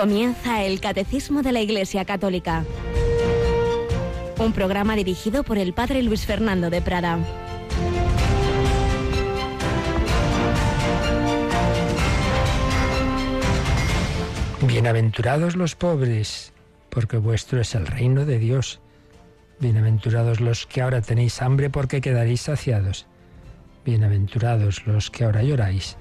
[0.00, 2.64] Comienza el Catecismo de la Iglesia Católica.
[4.38, 7.18] Un programa dirigido por el Padre Luis Fernando de Prada.
[14.62, 16.54] Bienaventurados los pobres,
[16.88, 18.80] porque vuestro es el reino de Dios.
[19.58, 23.06] Bienaventurados los que ahora tenéis hambre, porque quedaréis saciados.
[23.84, 25.98] Bienaventurados los que ahora lloráis,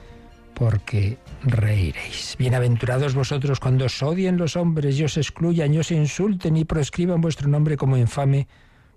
[0.59, 2.35] porque reiréis.
[2.37, 7.21] Bienaventurados vosotros cuando os odien los hombres y os excluyan y os insulten y proscriban
[7.21, 8.49] vuestro nombre como infame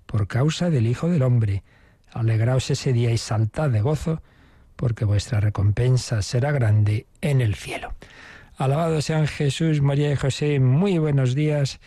[0.04, 1.62] por causa del Hijo del Hombre.
[2.10, 4.22] Alegraos ese día y saltad de gozo,
[4.74, 7.94] porque vuestra recompensa será grande en el cielo.
[8.56, 11.78] Alabado sean Jesús, María y José, muy buenos días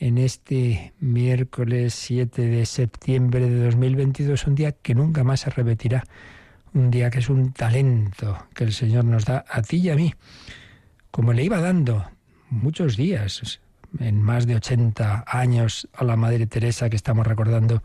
[0.00, 6.04] en este miércoles 7 de septiembre de 2022, un día que nunca más se repetirá
[6.74, 9.96] un día que es un talento que el Señor nos da a ti y a
[9.96, 10.14] mí,
[11.10, 12.04] como le iba dando
[12.50, 13.60] muchos días,
[13.98, 17.82] en más de 80 años, a la Madre Teresa que estamos recordando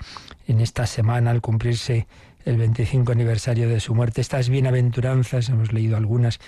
[0.48, 2.08] en esta semana al cumplirse
[2.45, 4.22] el 25 aniversario de su muerte.
[4.22, 6.39] Estas bienaventuranzas, hemos leído algunas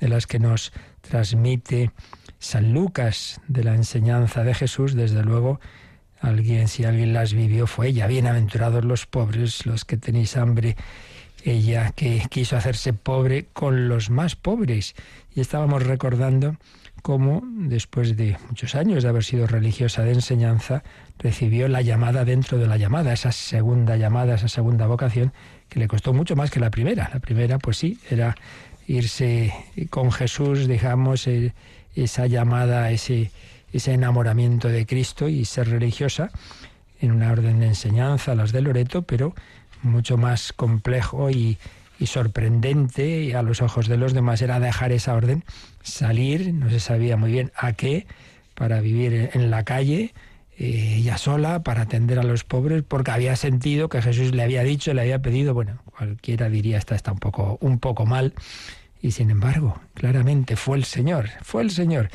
[0.00, 1.90] de las que nos transmite
[2.38, 5.60] San Lucas de la enseñanza de Jesús, desde luego,
[6.20, 8.06] alguien, si alguien las vivió, fue ella.
[8.06, 10.76] Bienaventurados los pobres, los que tenéis hambre
[11.44, 14.94] ella que quiso hacerse pobre con los más pobres.
[15.34, 16.56] Y estábamos recordando
[17.02, 20.82] cómo, después de muchos años de haber sido religiosa de enseñanza,
[21.18, 25.32] recibió la llamada dentro de la llamada, esa segunda llamada, esa segunda vocación,
[25.68, 27.10] que le costó mucho más que la primera.
[27.12, 28.36] La primera, pues sí, era
[28.86, 29.52] irse
[29.90, 31.54] con Jesús, digamos, eh,
[31.94, 33.30] esa llamada, ese,
[33.72, 36.30] ese enamoramiento de Cristo y ser religiosa
[37.00, 39.34] en una orden de enseñanza, las de Loreto, pero
[39.82, 41.58] mucho más complejo y,
[42.04, 45.44] sorprendente a los ojos de los demás era dejar esa orden,
[45.84, 48.08] salir, no se sabía muy bien a qué,
[48.56, 50.12] para vivir en la calle,
[50.58, 54.64] eh, ella sola, para atender a los pobres, porque había sentido que Jesús le había
[54.64, 58.34] dicho, le había pedido, bueno, cualquiera diría, esta está un poco, un poco mal,
[59.00, 62.10] y sin embargo, claramente fue el Señor, fue el Señor.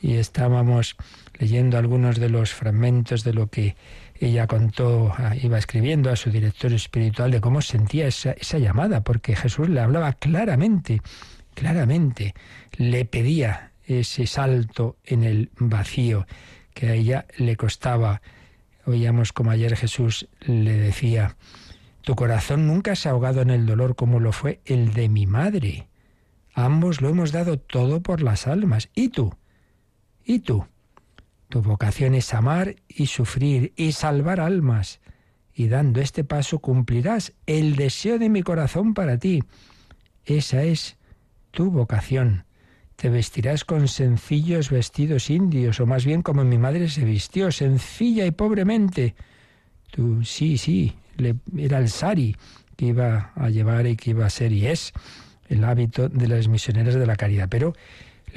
[0.00, 0.96] Y estábamos
[1.38, 3.74] leyendo algunos de los fragmentos de lo que
[4.20, 9.02] ella contó, ah, iba escribiendo a su director espiritual de cómo sentía esa, esa llamada,
[9.02, 11.02] porque Jesús le hablaba claramente,
[11.54, 12.34] claramente,
[12.76, 16.26] le pedía ese salto en el vacío
[16.74, 18.22] que a ella le costaba.
[18.84, 21.36] Oíamos como ayer Jesús le decía,
[22.02, 25.26] tu corazón nunca se ha ahogado en el dolor como lo fue el de mi
[25.26, 25.88] madre.
[26.54, 28.88] Ambos lo hemos dado todo por las almas.
[28.94, 29.34] ¿Y tú?
[30.24, 30.66] ¿Y tú?
[31.48, 35.00] Tu vocación es amar y sufrir y salvar almas.
[35.54, 39.42] Y dando este paso cumplirás el deseo de mi corazón para ti.
[40.24, 40.96] Esa es
[41.50, 42.44] tu vocación.
[42.96, 48.26] Te vestirás con sencillos vestidos indios, o más bien como mi madre se vistió, sencilla
[48.26, 49.14] y pobremente.
[49.90, 52.36] Tú, sí, sí, le, era el sari
[52.76, 54.92] que iba a llevar y que iba a ser y es
[55.48, 57.48] el hábito de las misioneras de la caridad.
[57.48, 57.74] Pero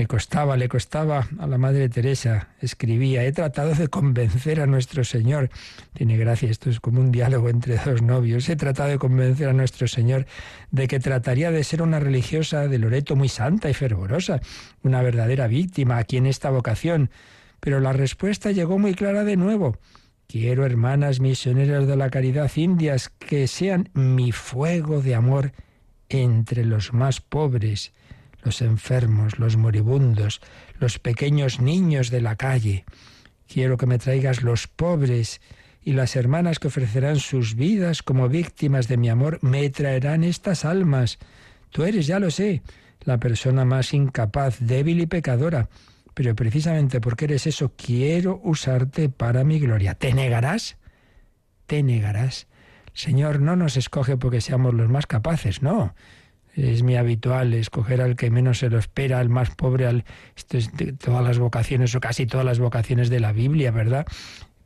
[0.01, 5.03] le costaba, le costaba a la Madre Teresa, escribía, he tratado de convencer a nuestro
[5.03, 5.51] Señor.
[5.93, 8.49] Tiene gracia, esto es como un diálogo entre dos novios.
[8.49, 10.25] He tratado de convencer a nuestro Señor
[10.71, 14.41] de que trataría de ser una religiosa de Loreto muy santa y fervorosa,
[14.81, 17.11] una verdadera víctima aquí en esta vocación.
[17.59, 19.77] Pero la respuesta llegó muy clara de nuevo.
[20.25, 25.51] Quiero, hermanas misioneras de la caridad indias, que sean mi fuego de amor
[26.09, 27.93] entre los más pobres
[28.43, 30.41] los enfermos, los moribundos,
[30.79, 32.85] los pequeños niños de la calle.
[33.47, 35.41] Quiero que me traigas los pobres
[35.83, 40.63] y las hermanas que ofrecerán sus vidas como víctimas de mi amor, me traerán estas
[40.63, 41.17] almas.
[41.69, 42.61] Tú eres, ya lo sé,
[43.01, 45.69] la persona más incapaz, débil y pecadora,
[46.13, 49.95] pero precisamente porque eres eso, quiero usarte para mi gloria.
[49.95, 50.77] ¿Te negarás?
[51.65, 52.47] Te negarás.
[52.93, 55.95] Señor no nos escoge porque seamos los más capaces, no
[56.55, 60.05] es mi habitual escoger al que menos se lo espera, al más pobre, al
[60.99, 64.05] todas las vocaciones o casi todas las vocaciones de la Biblia, ¿verdad?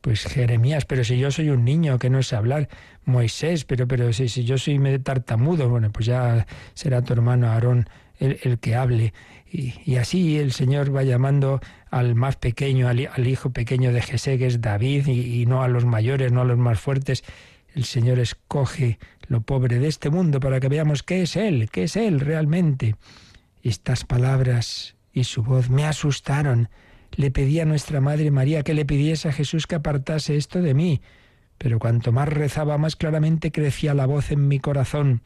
[0.01, 2.69] Pues Jeremías, pero si yo soy un niño que no sé hablar,
[3.05, 7.87] Moisés, pero pero si, si yo soy tartamudo, bueno, pues ya será tu hermano Aarón
[8.19, 9.13] el, que hable.
[9.51, 11.59] Y, así el Señor va llamando
[11.89, 15.85] al más pequeño, al, hijo pequeño de Jesé, que es David, y no a los
[15.85, 17.23] mayores, no a los más fuertes.
[17.73, 21.83] El Señor escoge lo pobre de este mundo para que veamos qué es Él, qué
[21.83, 22.95] es Él realmente.
[23.63, 26.69] Estas palabras y su voz me asustaron.
[27.11, 30.73] Le pedí a nuestra Madre María que le pidiese a Jesús que apartase esto de
[30.73, 31.01] mí,
[31.57, 35.21] pero cuanto más rezaba, más claramente crecía la voz en mi corazón,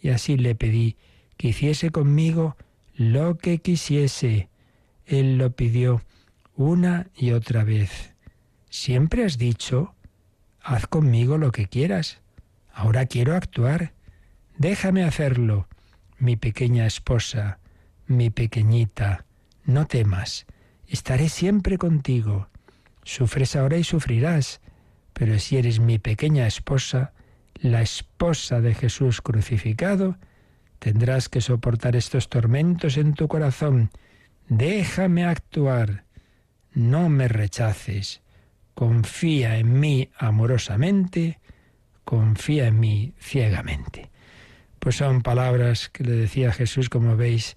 [0.00, 0.96] y así le pedí
[1.36, 2.56] que hiciese conmigo
[2.94, 4.48] lo que quisiese.
[5.06, 6.02] Él lo pidió
[6.54, 8.14] una y otra vez.
[8.68, 9.94] Siempre has dicho,
[10.62, 12.20] haz conmigo lo que quieras.
[12.72, 13.92] Ahora quiero actuar.
[14.56, 15.68] Déjame hacerlo,
[16.18, 17.58] mi pequeña esposa,
[18.06, 19.24] mi pequeñita.
[19.64, 20.46] No temas,
[20.86, 22.48] estaré siempre contigo.
[23.04, 24.60] Sufres ahora y sufrirás,
[25.12, 27.12] pero si eres mi pequeña esposa,
[27.54, 30.16] la esposa de Jesús crucificado,
[30.78, 33.90] tendrás que soportar estos tormentos en tu corazón.
[34.48, 36.04] Déjame actuar,
[36.72, 38.22] no me rechaces,
[38.74, 41.39] confía en mí amorosamente,
[42.10, 44.10] confía en mí ciegamente.
[44.80, 47.56] Pues son palabras que le decía Jesús, como veis,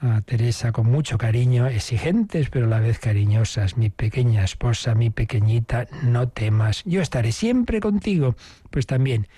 [0.00, 3.76] a Teresa con mucho cariño, exigentes pero a la vez cariñosas.
[3.76, 8.34] Mi pequeña esposa, mi pequeñita, no temas, yo estaré siempre contigo.
[8.70, 9.28] Pues también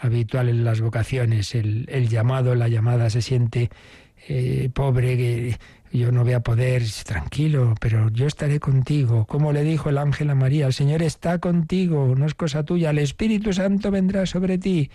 [0.00, 3.70] habitual en las vocaciones, el, llamado, la llamada se siente
[4.26, 5.56] eh, pobre,
[5.92, 9.26] yo no voy a poder, tranquilo, pero yo estaré contigo.
[9.26, 12.90] Como le dijo el ángel a María, el Señor está contigo, no es cosa tuya,
[12.90, 14.90] el Espíritu Santo vendrá sobre ti.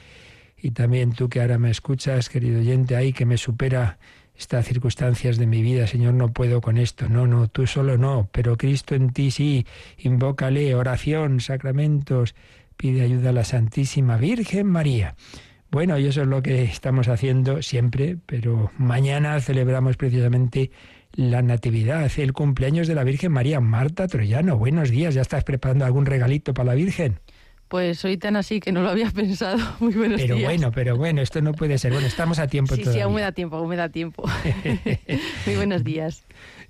[0.61, 3.97] Y también tú que ahora me escuchas, querido oyente, ahí que me supera
[4.37, 7.09] estas circunstancias de mi vida, Señor, no puedo con esto.
[7.09, 9.65] No, no, tú solo no, pero Cristo en ti sí.
[9.97, 12.35] Invócale, oración, sacramentos,
[12.77, 15.15] pide ayuda a la Santísima Virgen María.
[15.71, 20.71] Bueno, y eso es lo que estamos haciendo siempre, pero mañana celebramos precisamente
[21.13, 23.59] la Natividad, el cumpleaños de la Virgen María.
[23.59, 27.19] Marta Troyano, buenos días, ¿ya estás preparando algún regalito para la Virgen?
[27.67, 29.57] Pues soy tan así que no lo había pensado.
[29.79, 31.91] Muy buenos pero bueno, pero bueno, esto no puede ser.
[31.93, 33.01] Bueno, estamos a tiempo sí, todavía.
[33.01, 34.23] Sí, aún me da tiempo, aún me da tiempo.
[35.45, 36.23] Muy buenos días.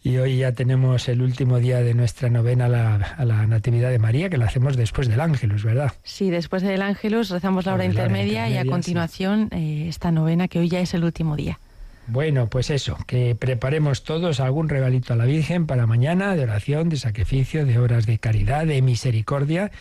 [0.05, 3.89] Y hoy ya tenemos el último día de nuestra novena a la, a la Natividad
[3.89, 5.93] de María, que la hacemos después del Ángelus, ¿verdad?
[6.03, 10.59] Sí, después del Ángelus rezamos la hora, intermedia, y a continuación eh, esta novena, que
[10.59, 11.57] hoy ya es el último día.
[12.05, 16.89] Bueno, pues eso, que preparemos todos algún regalito a la Virgen para mañana, de oración,
[16.89, 19.71] de sacrificio, de obras de caridad, de misericordia,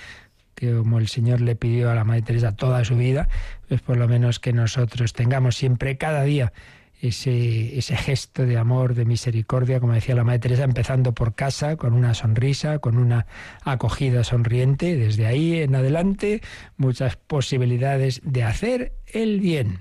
[0.55, 3.29] que como el Señor le pidió a la Madre Teresa toda su vida,
[3.69, 6.55] pues por lo menos que nosotros tengamos siempre, cada día,
[7.01, 11.77] ese, ese gesto de amor, de misericordia, como decía la Madre Teresa, empezando por casa,
[11.77, 13.27] con una sonrisa, con una
[13.63, 16.41] acogida sonriente, desde ahí en adelante
[16.77, 19.81] muchas posibilidades de hacer el bien.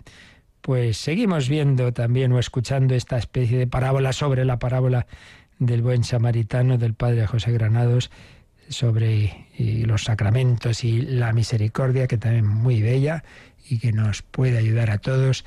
[0.61, 5.07] Pues seguimos viendo también o escuchando esta especie de parábola sobre la parábola
[5.59, 8.11] del buen samaritano del padre José Granados
[8.69, 13.23] sobre los sacramentos y la misericordia, que también muy bella
[13.69, 15.45] y que nos puede ayudar a todos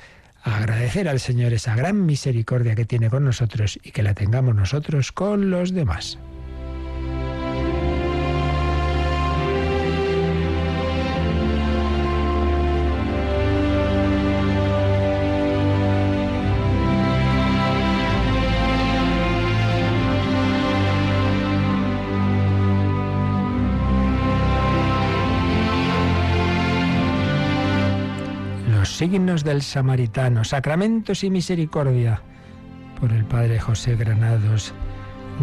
[0.55, 5.11] agradecer al Señor esa gran misericordia que tiene con nosotros y que la tengamos nosotros
[5.11, 6.19] con los demás.
[28.97, 32.19] Signos del samaritano, sacramentos y misericordia,
[32.99, 34.73] por el padre José Granados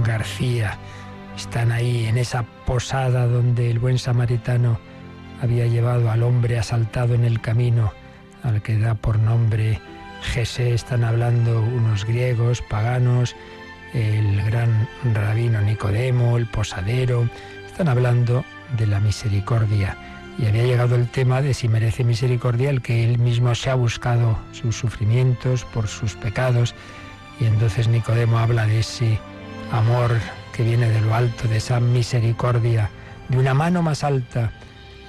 [0.04, 0.76] García.
[1.36, 4.80] Están ahí en esa posada donde el buen samaritano
[5.40, 7.92] había llevado al hombre asaltado en el camino,
[8.42, 9.80] al que da por nombre
[10.22, 10.74] Jesé.
[10.74, 13.36] Están hablando unos griegos, paganos,
[13.92, 17.28] el gran rabino Nicodemo, el posadero.
[17.66, 18.44] Están hablando
[18.76, 19.96] de la misericordia
[20.38, 23.74] y había llegado el tema de si merece misericordia el que él mismo se ha
[23.74, 26.74] buscado sus sufrimientos por sus pecados.
[27.40, 29.18] Y entonces Nicodemo habla de ese
[29.70, 30.12] amor
[30.52, 32.90] que viene de lo alto, de esa misericordia,
[33.28, 34.52] de una mano más alta,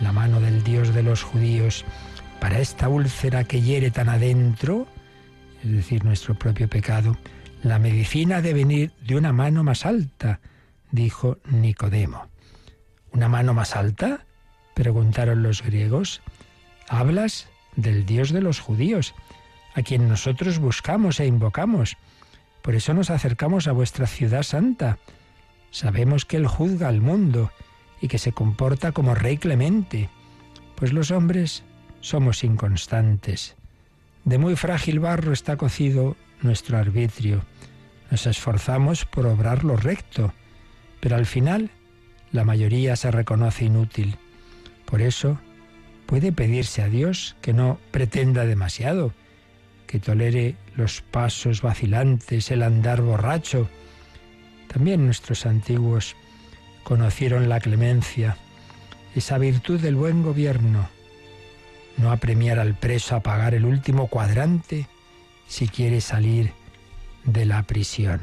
[0.02, 1.86] la mano del Dios de los judíos,
[2.40, 4.88] para esta úlcera que hiere tan adentro,
[5.64, 7.18] es decir, nuestro propio pecado,
[7.64, 10.40] la medicina de venir de una mano más alta,
[10.92, 12.28] dijo Nicodemo.
[13.12, 14.26] ¿Una mano más alta?
[14.76, 16.22] Preguntaron los griegos.
[16.88, 19.16] Hablas del Dios de los judíos,
[19.74, 21.98] a quien nosotros buscamos e invocamos.
[22.62, 25.00] Por eso nos acercamos a vuestra ciudad santa.
[25.72, 27.52] Sabemos que Él juzga al mundo
[28.02, 30.10] y que se comporta como Rey clemente,
[30.76, 31.64] pues los hombres
[32.02, 33.56] somos inconstantes.
[34.26, 37.44] De muy frágil barro está cocido nuestro arbitrio.
[38.12, 40.34] Nos esforzamos por obrar lo recto,
[41.00, 41.72] pero al final
[42.32, 44.18] la mayoría se reconoce inútil.
[44.86, 45.40] Por eso
[46.06, 49.14] puede pedirse a Dios que no pretenda demasiado,
[49.88, 53.70] que tolere los pasos vacilantes, el andar borracho.
[54.68, 56.16] También nuestros antiguos
[56.84, 58.38] conocieron la clemencia,
[59.16, 60.90] esa virtud del buen gobierno,
[61.98, 64.88] no apremiar al preso a pagar el último cuadrante
[65.48, 66.52] si quiere salir
[67.24, 68.22] de la prisión.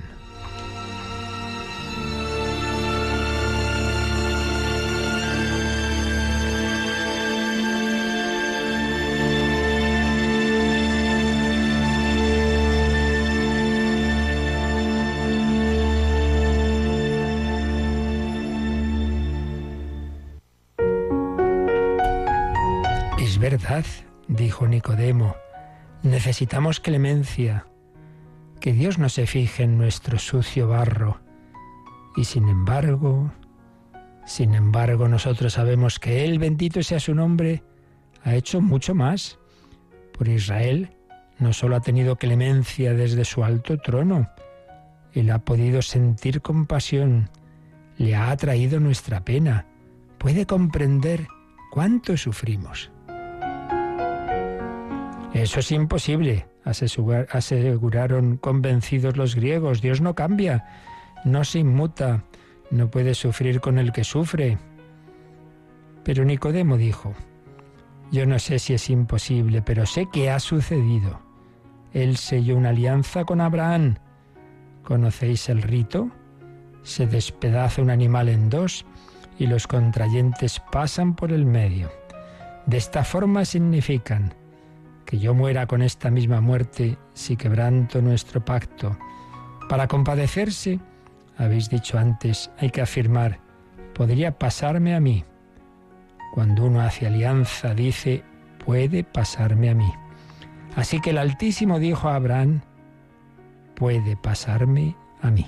[24.73, 25.37] Nicodemo,
[26.03, 27.67] necesitamos clemencia,
[28.59, 31.21] que Dios no se fije en nuestro sucio barro.
[32.17, 33.31] Y sin embargo,
[34.25, 37.63] sin embargo, nosotros sabemos que Él, bendito sea su nombre,
[38.25, 39.39] ha hecho mucho más.
[40.17, 40.97] Por Israel
[41.39, 44.31] no solo ha tenido clemencia desde su alto trono,
[45.13, 47.29] Él ha podido sentir compasión,
[47.99, 49.67] le ha atraído nuestra pena,
[50.17, 51.27] puede comprender
[51.73, 52.92] cuánto sufrimos.
[55.35, 59.81] Eso es imposible, aseguraron convencidos los griegos.
[59.81, 60.67] Dios no cambia,
[61.25, 62.25] no se inmuta,
[62.71, 64.59] no puede sufrir con el que sufre.
[66.05, 67.15] Pero Nicodemo dijo,
[68.11, 71.21] yo no sé si es imposible, pero sé que ha sucedido.
[71.95, 73.97] Él selló una alianza con Abraham.
[74.85, 76.11] ¿Conocéis el rito?
[76.83, 78.85] Se despedaza un animal en dos
[79.39, 81.91] y los contrayentes pasan por el medio.
[82.67, 84.35] De esta forma significan
[85.05, 88.97] que yo muera con esta misma muerte si quebranto nuestro pacto.
[89.69, 90.81] Para compadecerse,
[91.37, 93.41] habéis dicho antes, hay que afirmar,
[93.95, 95.25] podría pasarme a mí.
[96.35, 98.23] Cuando uno hace alianza, dice,
[98.65, 99.93] puede pasarme a mí.
[100.77, 102.63] Así que el Altísimo dijo a Abraham,
[103.75, 105.47] puede pasarme a mí.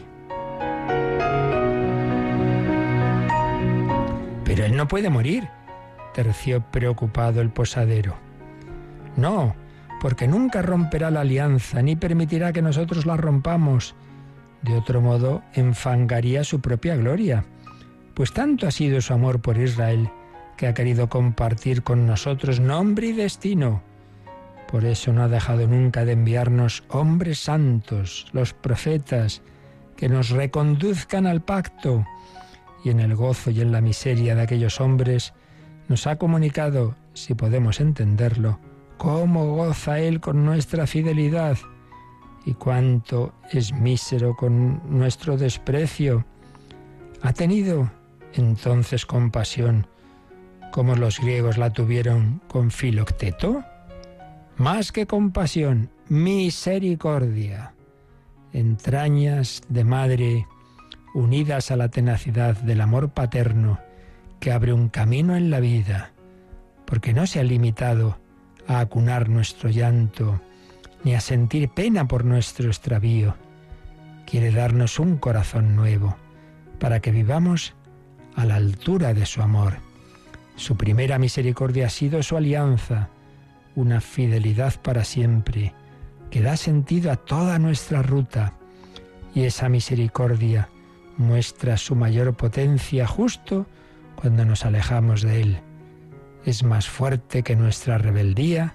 [4.45, 5.49] Pero él no puede morir,
[6.13, 8.24] terció preocupado el posadero.
[9.17, 9.55] No,
[10.01, 13.95] porque nunca romperá la alianza, ni permitirá que nosotros la rompamos.
[14.63, 17.45] De otro modo, enfangaría su propia gloria.
[18.15, 20.11] Pues tanto ha sido su amor por Israel,
[20.57, 23.83] que ha querido compartir con nosotros nombre y destino.
[24.71, 29.43] Por eso no ha dejado nunca de enviarnos hombres santos, los profetas,
[29.97, 32.05] que nos reconduzcan al pacto
[32.85, 35.33] y en el gozo y en la miseria de aquellos hombres,
[35.89, 38.61] nos ha comunicado, si podemos entenderlo,
[38.97, 41.59] cómo goza Él con nuestra fidelidad
[42.45, 46.25] y cuánto es mísero con nuestro desprecio.
[47.23, 47.91] Ha tenido
[48.35, 49.87] entonces compasión,
[50.73, 53.65] como los griegos la tuvieron con Filocteto.
[54.57, 57.75] Más que compasión, misericordia,
[58.53, 60.47] entrañas de madre
[61.15, 63.79] unidas a la tenacidad del amor paterno
[64.41, 66.13] que abre un camino en la vida,
[66.85, 68.19] porque no se ha limitado
[68.67, 70.41] a acunar nuestro llanto,
[71.03, 73.37] ni a sentir pena por nuestro extravío.
[74.27, 76.17] Quiere darnos un corazón nuevo,
[76.79, 77.75] para que vivamos
[78.37, 79.75] a la altura de su amor.
[80.57, 83.09] Su primera misericordia ha sido su alianza,
[83.75, 85.75] una fidelidad para siempre,
[86.31, 88.55] que da sentido a toda nuestra ruta.
[89.35, 90.69] Y esa misericordia
[91.17, 93.67] muestra su mayor potencia justo
[94.17, 95.59] cuando nos alejamos de Él.
[96.45, 98.75] Es más fuerte que nuestra rebeldía,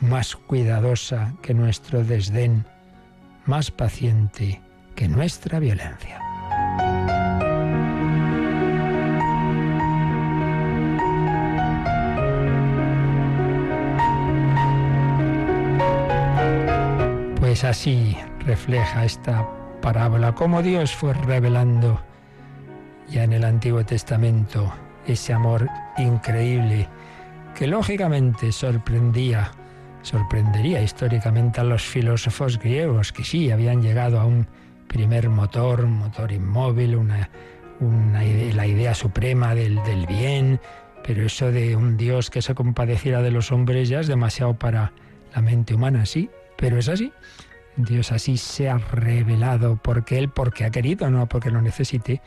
[0.00, 2.64] más cuidadosa que nuestro desdén,
[3.46, 4.60] más paciente
[4.94, 6.20] que nuestra violencia.
[17.40, 19.48] Pues así refleja esta
[19.80, 22.00] parábola, cómo Dios fue revelando
[23.08, 24.72] ya en el Antiguo Testamento
[25.06, 25.68] ese amor
[25.98, 26.88] increíble
[27.54, 29.52] que lógicamente sorprendía,
[30.02, 34.46] sorprendería históricamente a los filósofos griegos que sí habían llegado a un
[34.88, 37.28] primer motor, un motor inmóvil, una,
[37.80, 40.60] la idea suprema del, del bien,
[41.06, 44.92] pero eso de un Dios que se compadeciera de los hombres ya es demasiado para
[45.34, 47.12] la mente humana, sí, pero es así.
[47.76, 52.22] Dios así se ha revelado porque Él, porque ha querido, no porque lo necesite,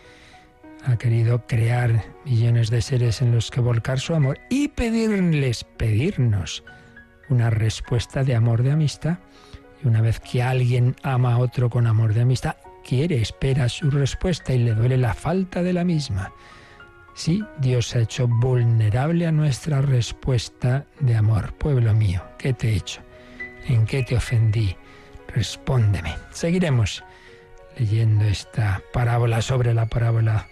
[0.87, 6.63] ha querido crear millones de seres en los que volcar su amor y pedirles, pedirnos
[7.29, 9.19] una respuesta de amor, de amistad.
[9.83, 13.91] Y una vez que alguien ama a otro con amor de amistad, quiere, espera su
[13.91, 16.31] respuesta y le duele la falta de la misma.
[17.13, 21.53] Sí, Dios ha hecho vulnerable a nuestra respuesta de amor.
[21.55, 23.01] Pueblo mío, ¿qué te he hecho?
[23.67, 24.75] ¿En qué te ofendí?
[25.27, 26.15] respóndeme.
[26.31, 27.03] Seguiremos
[27.77, 30.47] leyendo esta parábola sobre la parábola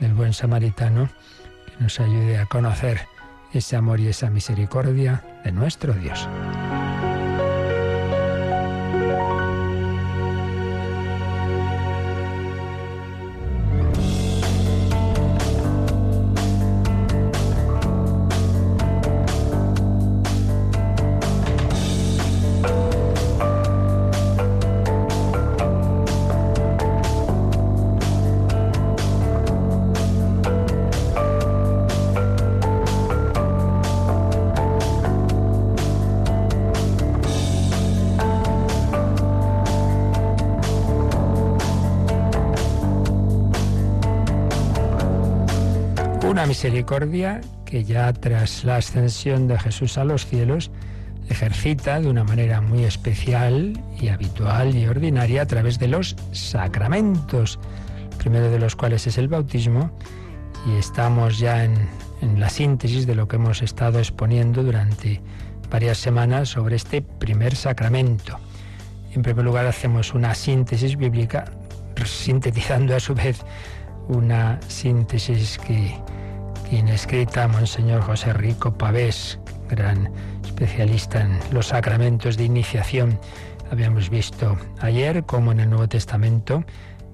[0.00, 1.08] del buen samaritano
[1.66, 3.00] que nos ayude a conocer
[3.52, 6.28] ese amor y esa misericordia de nuestro Dios.
[46.60, 50.70] Misericordia que ya tras la ascensión de Jesús a los cielos
[51.30, 57.58] ejercita de una manera muy especial y habitual y ordinaria a través de los sacramentos,
[58.18, 59.90] primero de los cuales es el bautismo,
[60.66, 61.76] y estamos ya en,
[62.20, 65.22] en la síntesis de lo que hemos estado exponiendo durante
[65.70, 68.38] varias semanas sobre este primer sacramento.
[69.14, 71.46] En primer lugar hacemos una síntesis bíblica,
[72.04, 73.40] sintetizando a su vez
[74.08, 75.94] una síntesis que
[76.70, 80.08] tiene escrita Monseñor José Rico Pavés, gran
[80.44, 83.18] especialista en los sacramentos de iniciación.
[83.72, 86.64] Habíamos visto ayer cómo en el Nuevo Testamento,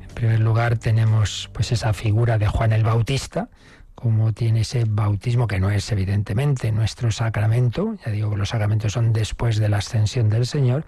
[0.03, 3.49] en primer lugar, tenemos pues esa figura de Juan el Bautista,
[3.95, 8.93] como tiene ese bautismo que no es evidentemente nuestro sacramento, ya digo que los sacramentos
[8.93, 10.85] son después de la ascensión del Señor,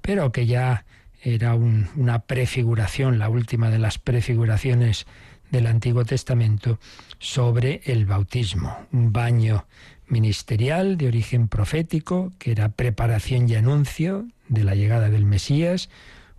[0.00, 0.84] pero que ya
[1.22, 5.06] era una prefiguración, la última de las prefiguraciones
[5.50, 6.78] del Antiguo Testamento
[7.18, 9.66] sobre el bautismo, un baño
[10.08, 15.88] ministerial de origen profético, que era preparación y anuncio de la llegada del Mesías,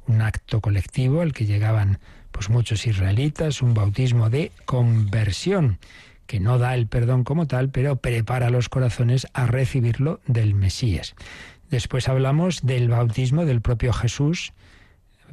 [0.07, 1.99] un acto colectivo al que llegaban
[2.31, 5.79] pues muchos israelitas, un bautismo de conversión
[6.27, 11.13] que no da el perdón como tal, pero prepara los corazones a recibirlo del Mesías.
[11.69, 14.53] Después hablamos del bautismo del propio Jesús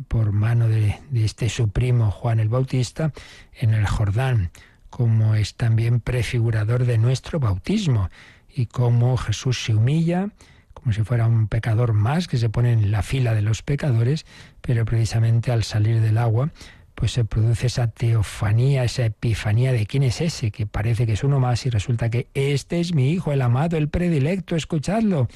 [0.07, 3.13] por mano de, este su primo Juan el Bautista
[3.55, 4.51] en el Jordán,
[4.91, 8.11] como es también prefigurador de nuestro bautismo
[8.55, 10.31] y cómo Jesús se humilla
[10.75, 14.27] como si fuera un pecador más que se pone en la fila de los pecadores,
[14.61, 16.51] pero precisamente al salir del agua,
[16.95, 21.25] pues se produce esa teofanía, esa epifanía de quién es ese, que parece que es
[21.25, 25.29] uno más y resulta que este es mi hijo, el amado, el predilecto, escuchadlo.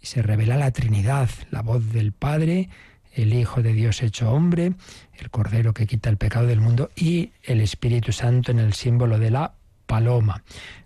[0.00, 2.68] Y se revela la Trinidad, la voz del Padre,
[3.16, 4.74] el Hijo de Dios hecho hombre,
[5.14, 9.18] el Cordero que quita el pecado del mundo y el Espíritu Santo en el símbolo
[9.18, 9.54] de la
[9.86, 10.44] paloma.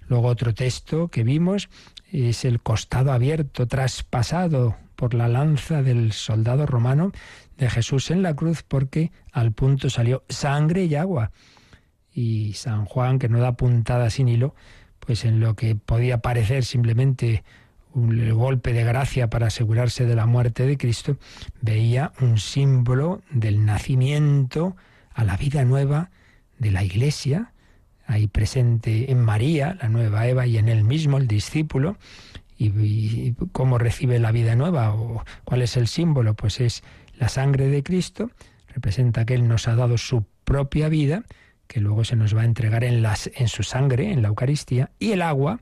[0.08, 1.68] Luego otro texto que vimos
[2.12, 7.10] es el costado abierto, traspasado por la lanza del soldado romano
[7.58, 11.32] de Jesús en la cruz, porque al punto salió sangre y agua.
[12.12, 14.54] Y San Juan, que no da puntada sin hilo,
[15.00, 17.42] pues en lo que podía parecer simplemente
[17.94, 21.16] un golpe de gracia para asegurarse de la muerte de Cristo,
[21.60, 24.76] veía un símbolo del nacimiento
[25.12, 26.10] a la vida nueva
[26.58, 27.52] de la Iglesia,
[28.06, 31.96] ahí presente en María, la nueva Eva, y en él mismo, el discípulo,
[32.58, 36.82] y, cómo recibe la vida nueva, o cuál es el símbolo, pues es
[37.18, 38.30] la sangre de Cristo,
[38.68, 41.24] representa que Él nos ha dado su propia vida,
[41.66, 44.90] que luego se nos va a entregar en, las, en su sangre, en la Eucaristía,
[44.98, 45.60] y el agua,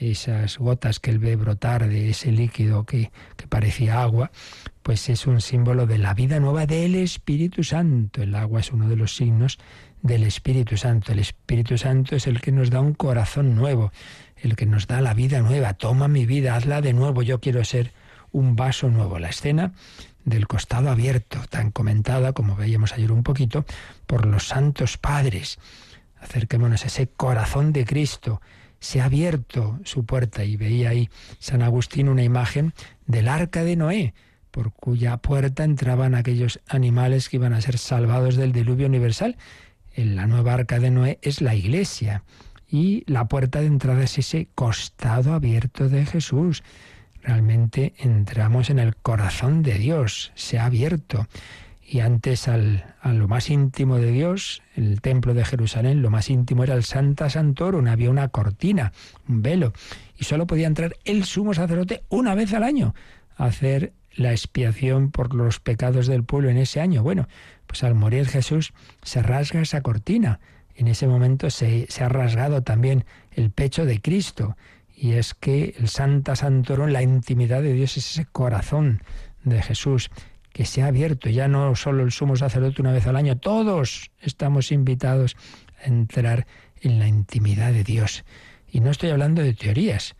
[0.00, 4.30] esas gotas que él ve brotar de ese líquido que, que, parecía agua,
[4.82, 8.22] pues es un símbolo de la vida nueva del Espíritu Santo.
[8.22, 9.58] El agua es uno de los signos
[10.02, 11.12] del Espíritu Santo.
[11.12, 13.92] El Espíritu Santo es el que nos da un corazón nuevo,
[14.36, 15.74] el que nos da la vida nueva.
[15.74, 17.92] Toma mi vida, hazla de nuevo, yo quiero ser
[18.32, 19.18] un vaso nuevo.
[19.18, 19.72] La escena
[20.24, 23.66] del costado abierto, tan comentada, como veíamos ayer un poquito,
[24.06, 25.58] por los santos padres.
[26.20, 28.40] Acerquémonos a ese corazón de Cristo
[28.80, 32.72] se ha abierto su puerta y veía ahí San Agustín una imagen
[33.06, 34.14] del arca de Noé,
[34.50, 39.36] por cuya puerta entraban aquellos animales que iban a ser salvados del diluvio universal.
[39.94, 42.24] En la nueva arca de Noé es la iglesia
[42.68, 46.62] y la puerta de entrada es ese costado abierto de Jesús.
[47.22, 51.26] Realmente entramos en el corazón de Dios, se ha abierto
[51.90, 56.30] y antes al, a lo más íntimo de Dios, el templo de Jerusalén, lo más
[56.30, 58.92] íntimo era el Santa Santorum, había una cortina,
[59.28, 59.72] un velo,
[60.16, 62.94] y solo podía entrar el sumo sacerdote una vez al año
[63.36, 67.02] a hacer la expiación por los pecados del pueblo en ese año.
[67.02, 67.26] Bueno,
[67.66, 68.72] pues al morir Jesús
[69.02, 70.38] se rasga esa cortina.
[70.76, 74.56] En ese momento se, se ha rasgado también el pecho de Cristo.
[74.94, 79.02] Y es que el Santa Santorum, la intimidad de Dios es ese corazón
[79.42, 80.10] de Jesús
[80.52, 84.10] que se ha abierto, ya no solo el sumo sacerdote una vez al año, todos
[84.20, 85.36] estamos invitados
[85.82, 86.46] a entrar
[86.80, 88.24] en la intimidad de Dios.
[88.70, 90.14] Y no estoy hablando de teorías.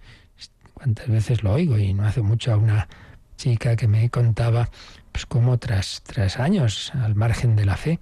[0.75, 2.89] Cuántas veces lo oigo y no hace mucho a una
[3.37, 4.71] chica que me contaba
[5.13, 7.99] pues cómo tras, tras años al margen de la fe,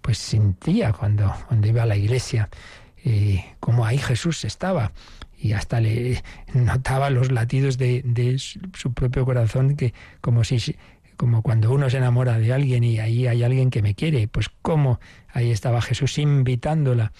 [0.00, 2.48] pues sentía cuando, cuando iba a la iglesia
[3.04, 4.92] eh, cómo ahí Jesús estaba
[5.38, 6.22] y hasta le
[6.54, 10.76] notaba los latidos de, de, su propio corazón que como si
[11.16, 14.48] como cuando uno se enamora de alguien y ahí hay alguien que me quiere, pues
[14.62, 15.00] cómo
[15.32, 17.12] ahí estaba Jesús invitándola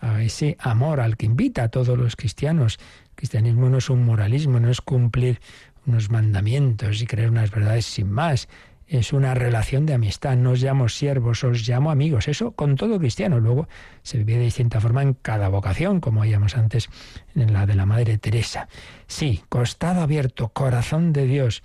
[0.00, 2.78] a ese amor al que invita a todos los cristianos.
[3.10, 5.40] El cristianismo no es un moralismo, no es cumplir
[5.86, 8.48] unos mandamientos y creer unas verdades sin más.
[8.88, 10.36] es una relación de amistad.
[10.36, 12.28] No os llamo siervos, os llamo amigos.
[12.28, 13.40] Eso con todo cristiano.
[13.40, 13.68] Luego
[14.02, 16.90] se vive de distinta forma en cada vocación, como oíamos antes
[17.34, 18.68] en la de la Madre Teresa.
[19.06, 21.62] Sí, costado abierto, corazón de Dios,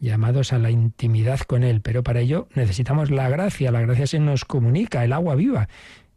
[0.00, 1.80] llamados a la intimidad con Él.
[1.80, 3.70] Pero para ello necesitamos la gracia.
[3.70, 5.68] La gracia se nos comunica, el agua viva.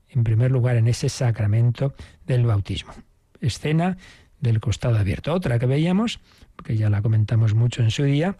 [0.09, 1.93] En primer lugar, en ese sacramento
[2.25, 2.93] del bautismo.
[3.41, 3.97] Escena
[4.39, 5.33] del costado abierto.
[5.33, 6.19] Otra que veíamos,
[6.63, 8.37] que ya la comentamos mucho en su día,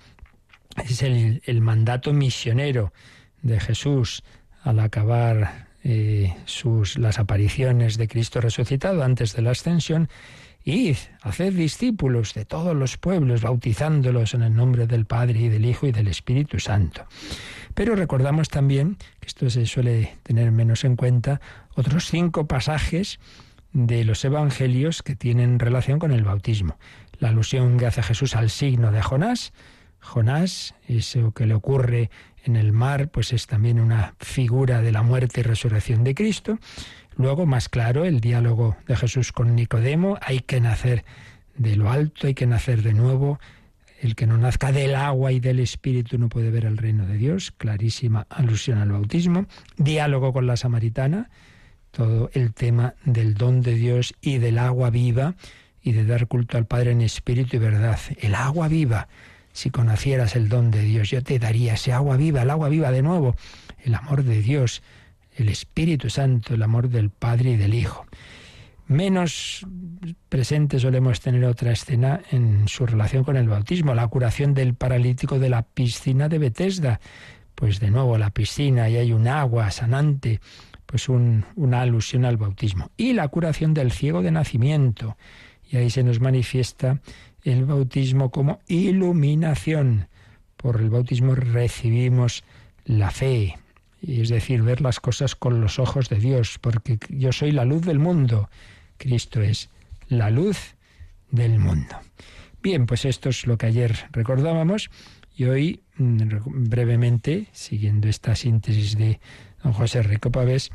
[0.77, 2.93] es el, mandato misionero
[3.41, 4.23] de Jesús
[4.63, 10.09] al acabar eh, sus, las apariciones de Cristo resucitado antes de la ascensión.
[10.65, 15.65] Id, haced discípulos de todos los pueblos, bautizándolos en el nombre del Padre y del
[15.65, 17.05] Hijo y del Espíritu Santo.
[17.73, 21.41] Pero recordamos también, que esto se suele tener menos en cuenta,
[21.75, 23.19] otros cinco pasajes
[23.73, 26.77] de los evangelios que tienen relación con el bautismo.
[27.19, 29.51] La alusión que hace Jesús al signo de Jonás.
[29.99, 32.09] Jonás, eso que le ocurre
[32.43, 36.59] en el mar, pues es también una figura de la muerte y resurrección de Cristo.
[37.17, 41.05] Luego, más claro, el diálogo de Jesús con Nicodemo, hay que nacer
[41.55, 43.39] de lo alto, hay que nacer de nuevo.
[44.01, 47.17] El que no nazca del agua y del espíritu no puede ver el reino de
[47.17, 47.53] Dios.
[47.57, 49.45] Clarísima alusión al bautismo.
[49.77, 51.29] Diálogo con la samaritana
[51.93, 55.35] todo el tema del don de Dios y del agua viva
[55.81, 57.99] y de dar culto al Padre en espíritu y verdad.
[58.19, 59.07] El agua viva,
[59.53, 62.91] si conocieras el don de Dios, yo te daría ese agua viva, el agua viva
[62.91, 63.35] de nuevo,
[63.83, 64.81] el amor de Dios,
[65.37, 68.05] el Espíritu Santo, el amor del Padre y del Hijo.
[68.87, 69.65] Menos
[70.29, 75.39] presente solemos tener otra escena en su relación con el bautismo, la curación del paralítico
[75.39, 76.99] de la piscina de Betesda.
[77.55, 80.41] Pues de nuevo la piscina y hay un agua sanante
[80.93, 82.91] pues una alusión al bautismo.
[82.97, 85.17] Y la curación del ciego de nacimiento.
[85.67, 87.01] Y ahí se nos manifiesta
[87.43, 90.07] el bautismo como iluminación.
[90.55, 92.43] Por el bautismo recibimos
[92.85, 93.57] la fe,
[94.05, 97.85] es decir, ver las cosas con los ojos de Dios, porque yo soy la luz
[97.85, 98.49] del mundo.
[98.97, 99.69] Cristo es
[100.07, 100.75] la luz
[101.31, 101.95] del mundo.
[102.61, 104.89] Bien, pues esto es lo que ayer recordábamos
[105.35, 109.19] y hoy mm, brevemente, siguiendo esta síntesis de
[109.63, 110.69] don José Rico Pavés,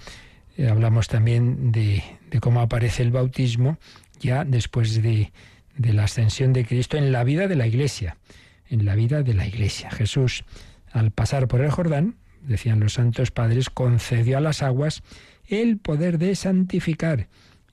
[0.57, 2.03] eh, hablamos también de,
[2.41, 3.79] cómo aparece el bautismo
[4.21, 5.33] ya después de,
[5.77, 8.17] de la ascensión de Cristo en la vida de la Iglesia,
[8.69, 9.91] en la vida de la Iglesia.
[9.91, 10.45] Jesús,
[10.91, 12.17] al pasar por el Jordán,
[12.49, 15.03] decían los santos padres, concedió a las aguas
[15.47, 17.29] el poder de santificar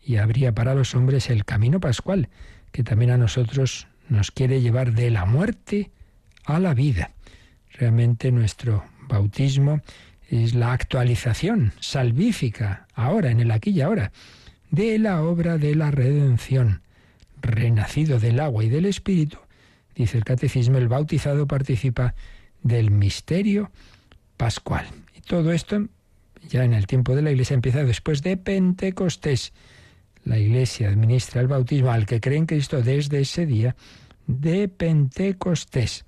[0.05, 2.29] y abría para los hombres el camino pascual,
[2.71, 5.91] que también a nosotros nos quiere llevar de la muerte
[6.45, 7.11] a la vida.
[7.71, 9.81] Realmente nuestro bautismo
[10.29, 14.11] es la actualización salvífica, ahora, en el aquí y ahora,
[14.71, 16.81] de la obra de la redención.
[17.41, 19.37] Renacido del agua y del espíritu,
[19.95, 22.15] dice el catecismo, el bautizado participa
[22.63, 23.71] del misterio
[24.37, 24.85] pascual.
[25.15, 25.87] Y todo esto,
[26.47, 29.53] ya en el tiempo de la Iglesia, empieza después de Pentecostés.
[30.23, 33.75] La Iglesia administra el bautismo al que cree en Cristo desde ese día
[34.27, 36.05] de Pentecostés.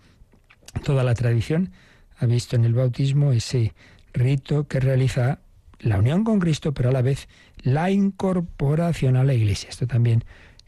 [0.83, 1.71] Toda la tradición
[2.17, 3.73] ha visto en el bautismo ese
[4.13, 5.39] rito que realiza
[5.79, 7.27] la unión con Cristo, pero a la vez
[7.61, 9.69] la incorporación a la Iglesia.
[9.69, 10.23] Esto también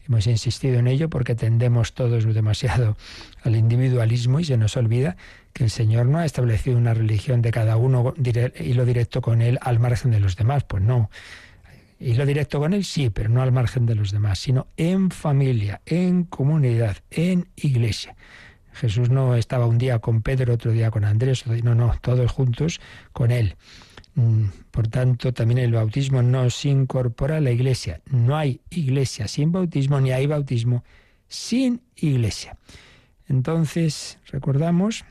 [0.06, 2.96] hemos insistido en ello porque tendemos todos demasiado
[3.42, 5.16] al individualismo y se nos olvida
[5.52, 9.42] que el Señor no ha establecido una religión de cada uno y lo directo con
[9.42, 10.64] Él al margen de los demás.
[10.64, 11.10] Pues no.
[11.98, 15.10] Y lo directo con Él sí, pero no al margen de los demás, sino en
[15.10, 18.16] familia, en comunidad, en iglesia.
[18.72, 22.80] Jesús no estaba un día con Pedro, otro día con Andrés, no, no, todos juntos
[23.12, 23.56] con él.
[24.14, 28.00] Mm, por tanto, también el bautismo nos incorpora a la iglesia.
[28.06, 30.84] No hay iglesia sin bautismo, ni hay bautismo
[31.28, 32.56] sin iglesia.
[33.28, 35.04] Entonces, recordamos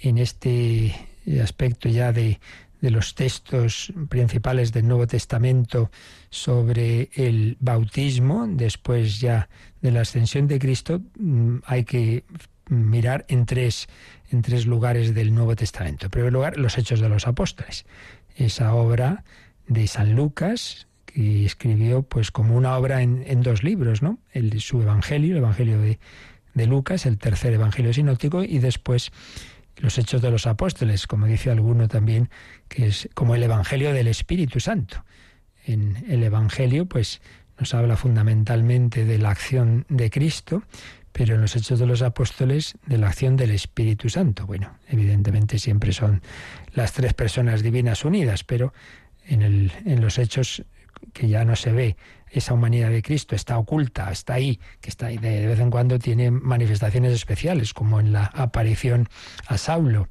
[0.00, 0.94] en este
[1.42, 2.40] aspecto ya de,
[2.82, 5.90] de los textos principales del Nuevo Testamento
[6.30, 9.48] sobre el bautismo, después ya
[9.80, 12.24] de la ascensión de Cristo, mm, hay que
[12.68, 13.88] mirar en tres,
[14.30, 16.06] en tres lugares del Nuevo Testamento.
[16.06, 17.86] En primer lugar, los Hechos de los Apóstoles.
[18.36, 19.24] Esa obra
[19.68, 24.18] de San Lucas, que escribió pues como una obra en, dos libros, ¿no?
[24.32, 26.00] El, su Evangelio, el Evangelio de,
[26.54, 29.12] de Lucas, el tercer Evangelio sinóptico, y después
[29.76, 32.30] los hechos de los apóstoles, como dice alguno también,
[32.68, 35.04] que es como el Evangelio del Espíritu Santo.
[35.64, 37.20] En el Evangelio, pues,
[37.58, 40.62] nos habla fundamentalmente de la acción de Cristo,
[41.12, 44.46] pero en los hechos de los apóstoles de la acción del Espíritu Santo.
[44.46, 46.22] Bueno, evidentemente siempre son
[46.74, 48.72] las tres personas divinas unidas, pero
[49.26, 50.64] en, el, en los hechos
[51.12, 51.96] que ya no se ve
[52.30, 55.98] esa humanidad de Cristo, está oculta, está ahí, que está ahí, de vez en cuando
[55.98, 59.08] tiene manifestaciones especiales, como en la aparición
[59.46, 60.08] a Saulo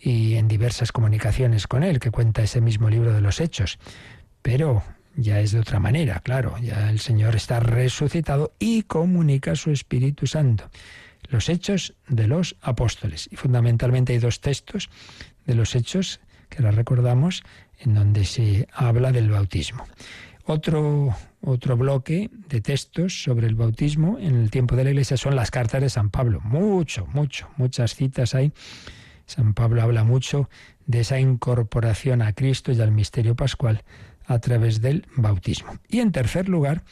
[0.00, 3.78] y en diversas comunicaciones con él, que cuenta ese mismo libro de los Hechos.
[4.40, 4.82] Pero
[5.14, 10.26] ya es de otra manera, claro, ya el Señor está resucitado y comunica su Espíritu
[10.26, 10.70] Santo.
[11.28, 13.28] Los hechos de los apóstoles.
[13.30, 14.88] Y fundamentalmente hay dos textos
[15.44, 17.42] de los hechos que ahora recordamos
[17.80, 19.86] en donde se habla del bautismo.
[20.50, 25.36] Otro, otro bloque de textos sobre el bautismo en el tiempo de la Iglesia son
[25.36, 26.40] las cartas de San Pablo.
[26.40, 28.54] Mucho, mucho, muchas citas hay.
[29.26, 30.48] San Pablo habla mucho
[30.86, 33.84] de esa incorporación a Cristo y al misterio pascual
[34.24, 35.80] a través del bautismo.
[35.86, 36.82] Y en tercer lugar,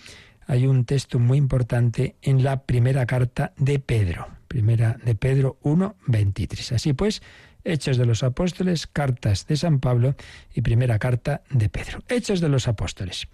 [0.46, 5.96] hay un texto muy importante en la primera carta de Pedro, primera de Pedro 1,
[6.08, 6.72] 23.
[6.72, 7.22] Así pues,
[7.66, 10.14] Hechos de los Apóstoles, cartas de San Pablo
[10.54, 12.02] y primera carta de Pedro.
[12.08, 13.28] Hechos de los Apóstoles.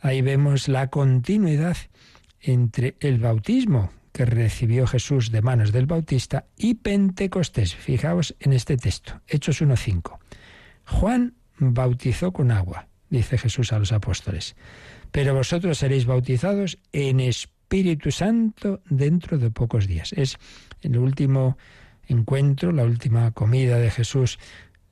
[0.00, 1.76] Ahí vemos la continuidad
[2.40, 7.74] entre el bautismo que recibió Jesús de manos del Bautista y Pentecostés.
[7.74, 10.18] Fijaos en este texto, Hechos 1.5.
[10.86, 14.56] Juan bautizó con agua, dice Jesús a los apóstoles,
[15.10, 20.12] pero vosotros seréis bautizados en Espíritu Santo dentro de pocos días.
[20.14, 20.38] Es
[20.82, 21.56] el último
[22.10, 24.38] encuentro, la última comida de Jesús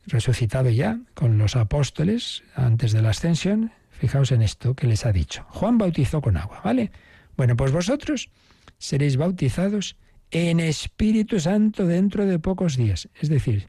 [0.07, 3.73] resucitado ya con los apóstoles antes de la ascensión.
[3.91, 5.45] Fijaos en esto que les ha dicho.
[5.49, 6.93] Juan bautizó con agua, ¿vale?
[7.37, 8.31] Bueno, pues vosotros
[8.79, 9.97] seréis bautizados
[10.31, 13.09] en Espíritu Santo dentro de pocos días.
[13.21, 13.69] Es decir,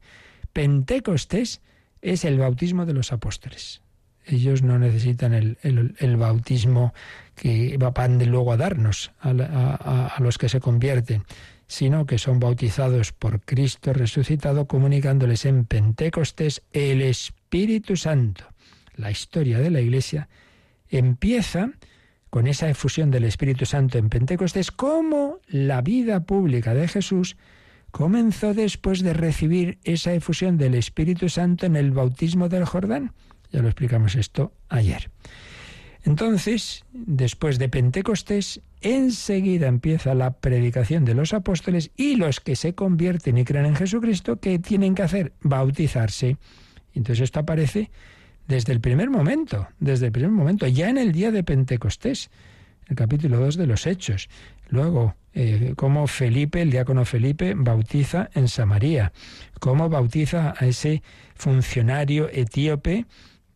[0.53, 1.61] Pentecostés
[2.01, 3.81] es el bautismo de los apóstoles.
[4.25, 6.93] Ellos no necesitan el, bautismo
[7.35, 11.23] que van de luego a darnos a los que se convierten,
[11.69, 18.43] sino que son bautizados por Cristo resucitado, comunicándoles en Pentecostés el Espíritu Santo.
[18.95, 20.27] La historia de la Iglesia
[20.89, 21.71] empieza
[22.31, 27.37] con esa efusión del Espíritu Santo en Pentecostés, como la vida pública de Jesús
[27.91, 33.13] comenzó después de recibir esa efusión del Espíritu Santo en el bautismo del Jordán.
[33.51, 35.11] Ya lo explicamos esto ayer.
[36.09, 42.73] Entonces, después de Pentecostés, enseguida empieza la predicación de los apóstoles y los que se
[42.73, 45.33] convierten y creen en Jesucristo, ¿qué tienen que hacer?
[45.41, 46.37] Bautizarse.
[46.95, 47.91] Entonces esto aparece
[48.47, 52.31] desde el primer momento, desde el primer momento, ya en el día de Pentecostés,
[52.87, 54.29] el capítulo 2 de los Hechos.
[54.69, 59.13] Luego, eh, cómo Felipe, el diácono Felipe, bautiza en Samaria,
[59.59, 61.03] cómo bautiza a ese
[61.35, 63.05] funcionario etíope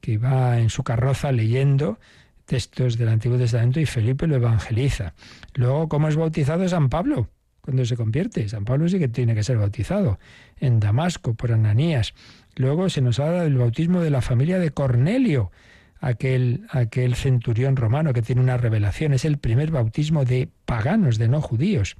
[0.02, 1.98] que va en su carroza leyendo
[2.46, 5.14] textos del Antiguo Testamento y Felipe lo evangeliza.
[5.56, 7.30] Luego, cómo es bautizado San Pablo
[7.64, 8.48] cuando se convierte.
[8.50, 10.20] San Pablo sí que tiene que ser bautizado
[10.58, 12.14] en Damasco por Ananías.
[12.56, 15.52] Luego se nos habla del bautismo de la familia de Cornelio,
[16.00, 19.14] aquel, aquel centurión romano que tiene una revelación.
[19.14, 21.96] Es el primer bautismo de paganos, de no judíos.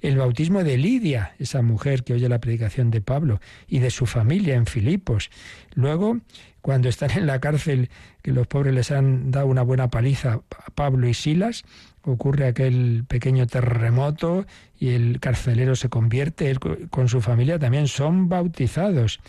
[0.00, 4.06] El bautismo de Lidia, esa mujer que oye la predicación de Pablo, y de su
[4.06, 5.30] familia en Filipos.
[5.74, 6.20] Luego,
[6.64, 7.90] cuando están en la cárcel,
[8.22, 11.62] que los pobres les han dado una buena paliza a Pablo y Silas,
[12.00, 14.46] ocurre aquel pequeño terremoto
[14.80, 19.20] y el carcelero se convierte, él con su familia también son bautizados.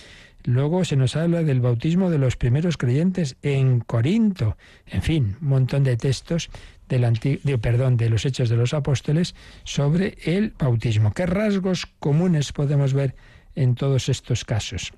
[0.45, 4.55] Luego se nos habla del bautismo de los primeros creyentes en Corinto.
[4.85, 6.49] En fin, un montón de textos
[6.87, 11.11] del de, perdón, de los Hechos de los Apóstoles sobre el bautismo.
[11.13, 13.13] ¿Qué rasgos comunes podemos ver
[13.55, 14.93] en todos estos casos?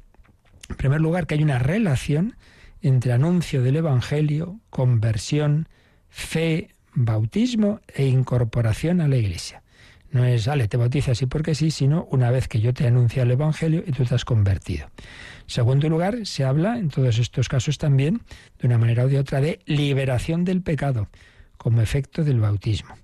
[0.70, 2.36] En primer lugar, que hay una relación
[2.82, 5.68] entre anuncio del Evangelio, conversión,
[6.10, 9.64] fe, bautismo e incorporación a la Iglesia.
[10.12, 13.24] No es, dale, te bautizas y porque sí, sino una vez que yo te anuncio
[13.24, 14.90] el Evangelio y tú te has convertido.
[15.48, 18.22] Segundo lugar, se habla en todos estos casos también,
[18.60, 21.10] de una manera o de otra, de liberación del pecado
[21.58, 22.96] como efecto del bautismo.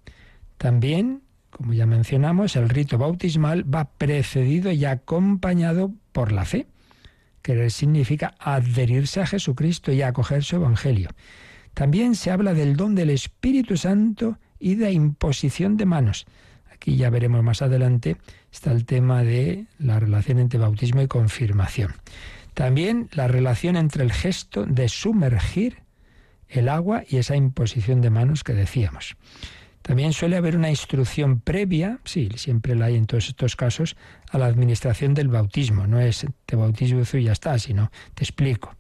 [0.58, 6.68] También, como ya mencionamos, el rito bautismal va precedido y acompañado por la fe,
[7.44, 11.10] que significa adherirse a Jesucristo y acoger su Evangelio.
[11.76, 16.26] También se habla del don del Espíritu Santo y de imposición de manos.
[16.72, 18.18] Aquí ya veremos más adelante,
[18.52, 21.94] está el tema de la relación entre bautismo y confirmación.
[22.54, 25.84] También la relación entre el gesto de sumergir
[26.48, 29.16] el agua y esa imposición de manos que decíamos.
[29.84, 33.98] También suele haber una instrucción previa, sí, siempre la hay en todos estos casos,
[34.32, 35.88] a la administración del bautismo.
[35.88, 38.76] No es te bautizo y ya está, sino te explico.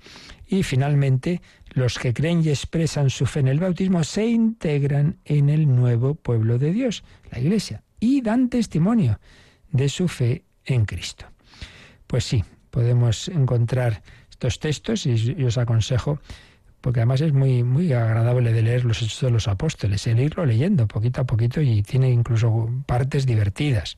[0.47, 5.49] Y finalmente, los que creen y expresan su fe en el bautismo se integran en
[5.49, 9.19] el nuevo pueblo de Dios, la Iglesia, y dan testimonio
[9.71, 11.25] de su fe en Cristo.
[12.07, 16.21] Pues sí, podemos encontrar estos textos y os aconsejo
[16.84, 20.46] porque además es muy, muy agradable de leer los Hechos de los Apóstoles, el irlo
[20.46, 23.98] leyendo poquito a poquito y tiene incluso partes divertidas.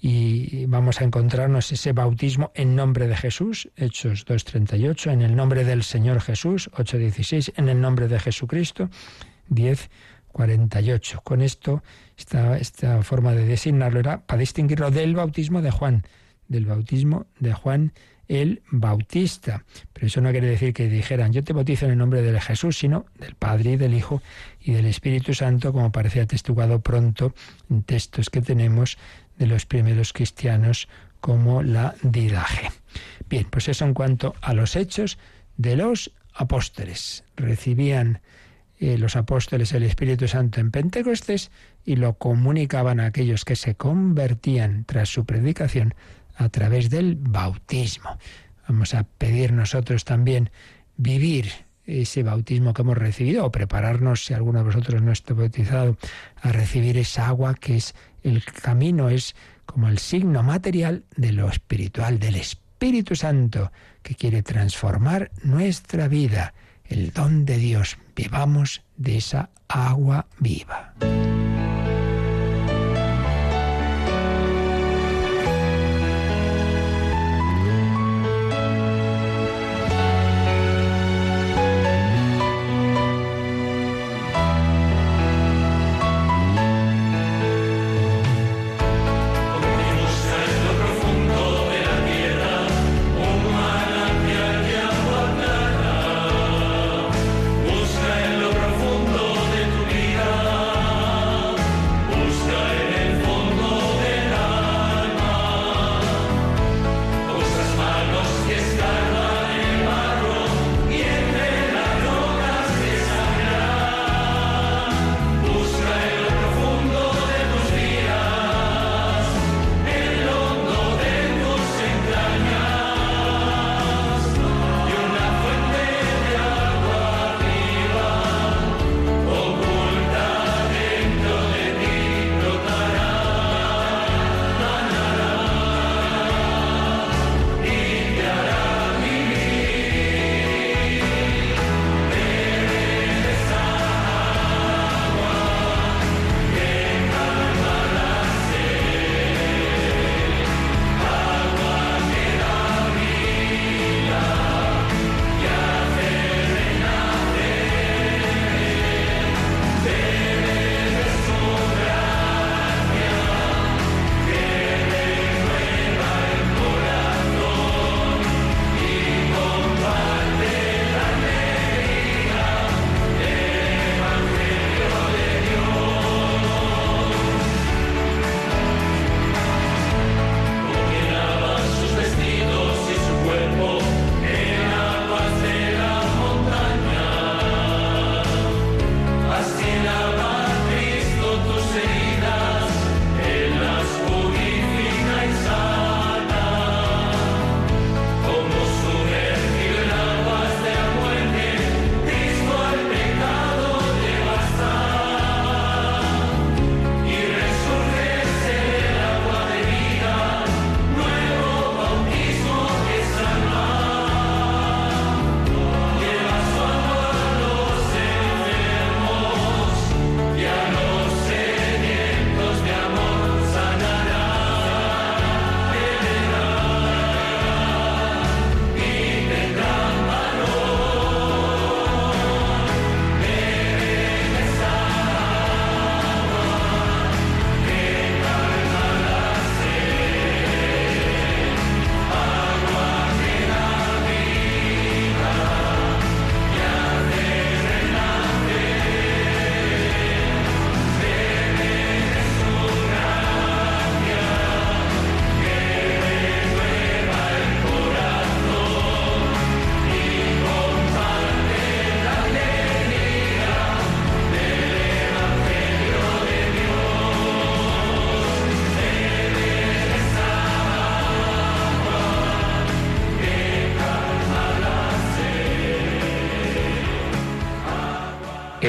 [0.00, 5.64] Y vamos a encontrarnos ese bautismo en nombre de Jesús, Hechos 2.38, en el nombre
[5.64, 8.88] del Señor Jesús, 8.16, en el nombre de Jesucristo,
[9.50, 11.22] 10.48.
[11.24, 11.82] Con esto,
[12.16, 16.04] esta, esta forma de designarlo era para distinguirlo del bautismo de Juan,
[16.46, 17.92] del bautismo de Juan
[18.28, 19.64] el Bautista.
[19.92, 22.78] Pero eso no quiere decir que dijeran yo te bautizo en el nombre de Jesús,
[22.78, 24.22] sino del Padre y del Hijo
[24.60, 27.34] y del Espíritu Santo, como parece atestiguado pronto
[27.70, 28.98] en textos que tenemos
[29.38, 30.88] de los primeros cristianos
[31.20, 32.70] como la Didaje.
[33.28, 35.18] Bien, pues eso en cuanto a los hechos
[35.56, 37.24] de los apóstoles.
[37.36, 38.20] Recibían
[38.78, 41.50] eh, los apóstoles el Espíritu Santo en Pentecostés
[41.84, 45.94] y lo comunicaban a aquellos que se convertían tras su predicación
[46.36, 48.18] a través del bautismo.
[48.68, 50.50] Vamos a pedir nosotros también
[50.96, 51.50] vivir
[51.86, 55.96] ese bautismo que hemos recibido o prepararnos, si alguno de vosotros no está bautizado,
[56.42, 61.48] a recibir esa agua que es el camino, es como el signo material de lo
[61.48, 63.70] espiritual, del Espíritu Santo,
[64.02, 67.98] que quiere transformar nuestra vida, el don de Dios.
[68.14, 70.94] Vivamos de esa agua viva.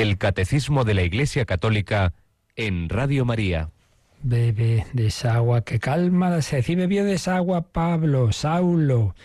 [0.07, 2.13] El Catecismo de la Iglesia Católica
[2.55, 3.71] en Radio María.
[4.23, 6.63] Bebe de esa que calma la sed.
[6.65, 9.15] Y bebió de esa agua Pablo, Saulo.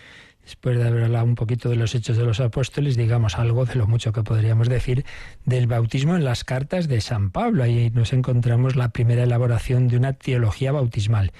[0.42, 3.76] después de haber hablado un poquito de los hechos de los apóstoles, digamos algo de
[3.76, 5.04] lo mucho que podríamos decir
[5.44, 7.62] del bautismo en las cartas de San Pablo.
[7.62, 11.30] Ahí nos encontramos la primera elaboración de una teología bautismal.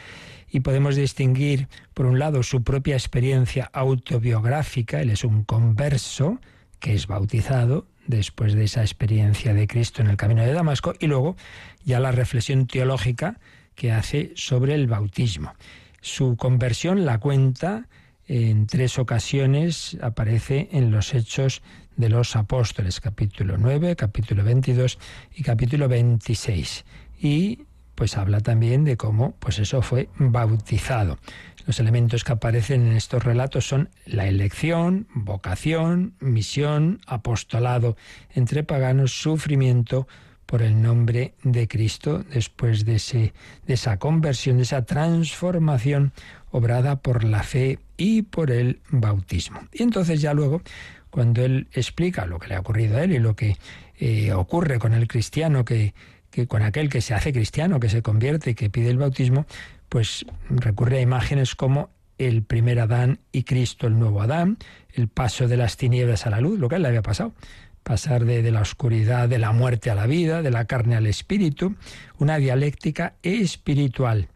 [0.53, 6.39] Y podemos distinguir, por un lado, su propia experiencia autobiográfica, él es un converso
[6.79, 11.07] que es bautizado después de esa experiencia de Cristo en el camino de Damasco, y
[11.07, 11.37] luego
[11.85, 13.39] ya la reflexión teológica
[13.75, 15.53] que hace sobre el bautismo.
[16.01, 17.89] Su conversión la cuenta
[18.27, 21.63] en tres ocasiones, aparece en los Hechos
[21.97, 24.99] de los Apóstoles, capítulo 9, capítulo 22
[25.35, 26.85] y capítulo 26.
[27.21, 31.19] Y pues habla también de cómo pues eso fue bautizado.
[31.67, 37.97] Los elementos que aparecen en estos relatos son la elección, vocación, misión, apostolado
[38.35, 40.07] entre paganos, sufrimiento,
[40.53, 43.33] por el nombre de Cristo después de, ese,
[43.67, 46.13] de esa conversión, de esa transformación
[46.51, 49.61] obrada por la fe y por el bautismo.
[49.73, 50.61] Y entonces ya luego,
[51.09, 53.57] cuando él explica lo que le ha ocurrido a él y lo que
[53.99, 55.95] eh, ocurre con el cristiano, que,
[56.31, 59.47] que con aquel que se hace cristiano, que se convierte y que pide el bautismo,
[59.93, 64.57] pues recurre a imágenes como el primer Adán y Cristo, el nuevo Adán,
[64.95, 67.35] el paso de las tinieblas a la luz, lo que a él le había pasado
[67.83, 71.75] pasar de, la oscuridad, de la muerte a la vida, de la carne al espíritu,
[72.19, 74.29] una dialéctica espiritual.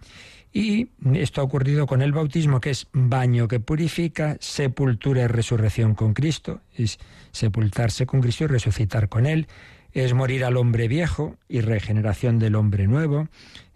[0.53, 5.95] Y esto ha ocurrido con el bautismo, que es baño que purifica, sepultura y resurrección
[5.95, 6.99] con Cristo, es
[7.33, 9.47] sepultarse con Cristo y resucitar con Él,
[9.93, 13.29] es morir al hombre viejo y regeneración del hombre nuevo,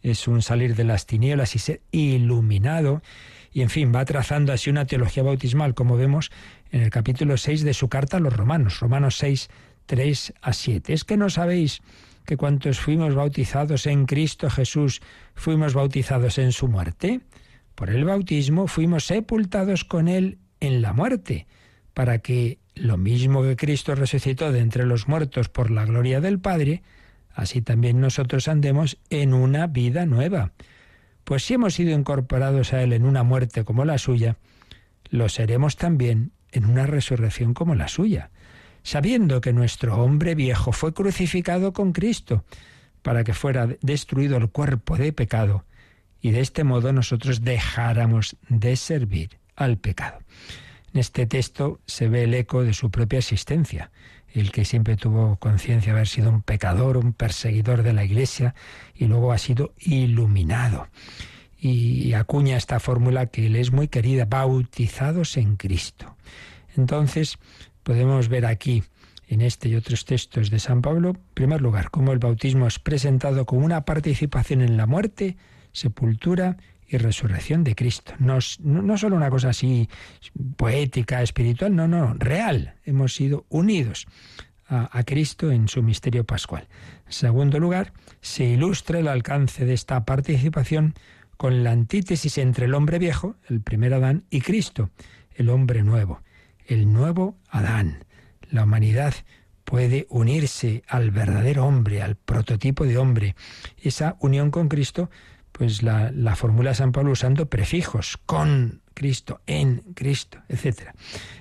[0.02, 3.02] es un salir de las tinieblas y ser iluminado,
[3.52, 6.30] y en fin, va trazando así una teología bautismal, como vemos
[6.70, 9.48] en el capítulo 6 de su carta a los romanos, Romanos 6,
[9.86, 10.92] 3 a 7.
[10.92, 11.80] Es que no sabéis
[12.24, 15.00] que cuantos fuimos bautizados en Cristo Jesús,
[15.34, 17.20] fuimos bautizados en su muerte.
[17.74, 21.48] Por el bautismo fuimos sepultados con él en la muerte,
[21.92, 26.38] para que lo mismo que Cristo resucitó de entre los muertos por la gloria del
[26.38, 26.82] Padre,
[27.34, 30.52] así también nosotros andemos en una vida nueva.
[31.24, 34.36] Pues si hemos sido incorporados a Él en una muerte como la suya,
[35.10, 38.30] lo seremos también en una resurrección como la suya,
[38.82, 42.44] sabiendo que nuestro hombre viejo fue crucificado con Cristo
[43.02, 45.64] para que fuera destruido el cuerpo de pecado
[46.20, 50.18] y de este modo nosotros dejáramos de servir al pecado.
[50.92, 53.90] En este texto se ve el eco de su propia existencia,
[54.32, 58.54] el que siempre tuvo conciencia de haber sido un pecador, un perseguidor de la Iglesia,
[58.94, 60.88] y luego ha sido iluminado.
[61.58, 66.16] Y acuña esta fórmula que le es muy querida, bautizados en Cristo.
[66.76, 67.38] Entonces,
[67.82, 68.82] podemos ver aquí,
[69.28, 72.78] en este y otros textos de San Pablo, en primer lugar, cómo el bautismo es
[72.78, 75.36] presentado como una participación en la muerte,
[75.72, 76.56] sepultura
[76.90, 78.12] y resurrección de Cristo.
[78.18, 79.88] No, no, solo una cosa así
[80.56, 82.74] poética, espiritual, no, no, real.
[82.84, 84.06] Hemos sido unidos
[84.66, 86.68] a, a Cristo en su misterio pascual.
[87.06, 90.94] En segundo lugar, se ilustra el alcance de esta participación
[91.36, 94.90] con la antítesis entre el hombre viejo, el primer Adán, y Cristo,
[95.34, 96.20] el hombre nuevo
[96.70, 98.04] el nuevo Adán.
[98.48, 99.14] La humanidad
[99.64, 103.34] puede unirse al verdadero hombre, al prototipo de hombre.
[103.76, 105.10] Esa unión con Cristo,
[105.60, 110.94] pues la, la formula San Pablo usando prefijos, con Cristo, en Cristo, etc.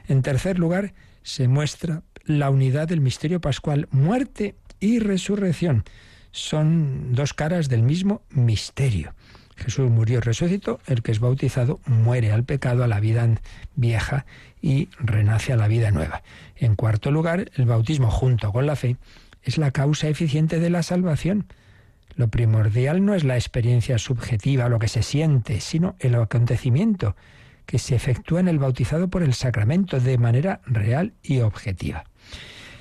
[0.09, 0.93] En tercer lugar,
[1.23, 5.85] se muestra la unidad del misterio pascual, muerte y resurrección.
[6.31, 9.13] Son dos caras del mismo misterio.
[9.55, 13.25] Jesús murió y resucitó, el que es bautizado muere al pecado, a la vida
[13.77, 14.25] vieja
[14.61, 16.23] y renace a la vida nueva.
[16.57, 18.97] En cuarto lugar, el bautismo junto con la fe
[19.43, 21.45] es la causa eficiente de la salvación.
[22.19, 27.15] Lo primordial no es la experiencia subjetiva, lo que se siente, sino el acontecimiento
[27.65, 32.03] que se efectúa en el bautizado por el sacramento de manera real y objetiva.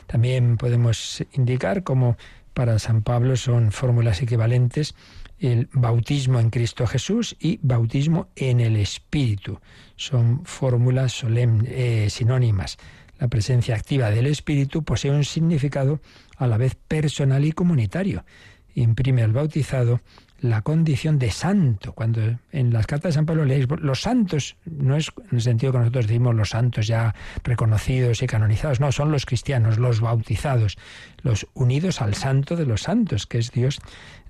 [0.09, 2.17] También podemos indicar cómo
[2.53, 4.97] para San Pablo son fórmulas equivalentes
[5.39, 9.61] el bautismo en Cristo Jesús y bautismo en el Espíritu.
[9.95, 12.77] Son fórmulas eh, sinónimas.
[13.21, 16.01] La presencia activa del Espíritu posee un significado
[16.39, 18.25] a la vez personal y comunitario.
[18.79, 20.01] Imprime al bautizado
[20.41, 21.93] la condición de santo.
[21.93, 22.21] Cuando
[22.53, 25.79] en las cartas de San Pablo leéis los santos, no es en el sentido que
[25.79, 30.79] nosotros decimos los santos ya reconocidos y canonizados, no, son los cristianos, los bautizados,
[31.23, 33.81] los unidos al santo de los santos, que es Dios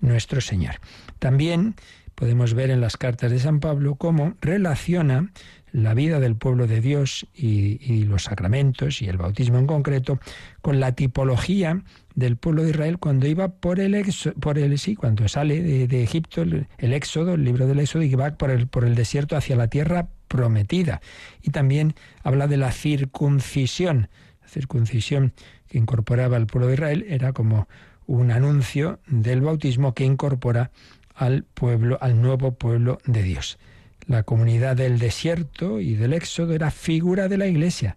[0.00, 0.76] nuestro Señor.
[1.18, 1.74] También
[2.14, 5.30] podemos ver en las cartas de San Pablo cómo relaciona
[5.72, 10.18] la vida del pueblo de Dios y, los sacramentos y el bautismo en concreto
[10.62, 11.82] con la tipología
[12.18, 14.04] del pueblo de Israel cuando iba por el
[14.40, 18.32] por el sí, cuando sale de, Egipto el, éxodo, el libro del éxodo y va
[18.32, 21.00] por el por el desierto hacia la tierra prometida.
[21.42, 21.94] Y también
[22.24, 24.08] habla de la circuncisión.
[24.42, 25.32] La circuncisión
[25.68, 27.68] que incorporaba al pueblo de Israel era como
[28.06, 30.72] un anuncio del bautismo que incorpora
[31.14, 33.60] al pueblo, al nuevo pueblo de Dios.
[34.08, 37.96] La comunidad del desierto y del éxodo era figura de la iglesia,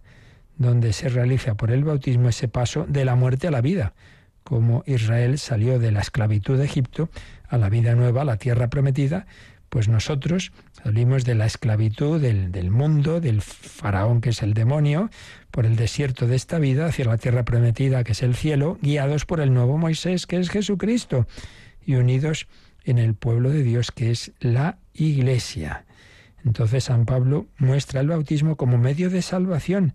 [0.58, 3.94] donde se realiza por el bautismo ese paso de la muerte a la vida,
[4.44, 7.08] como Israel salió de la esclavitud de Egipto
[7.48, 9.26] a la vida nueva, a la tierra prometida,
[9.68, 15.08] pues nosotros salimos de la esclavitud del, del, mundo, del faraón que es el demonio,
[15.50, 19.24] por el desierto de esta vida hacia la tierra prometida que es el cielo, guiados
[19.24, 21.26] por el nuevo Moisés que es Jesucristo
[21.86, 22.48] y unidos
[22.84, 25.86] en el pueblo de Dios que es la Iglesia.
[26.44, 29.94] Entonces San Pablo muestra el bautismo como medio de salvación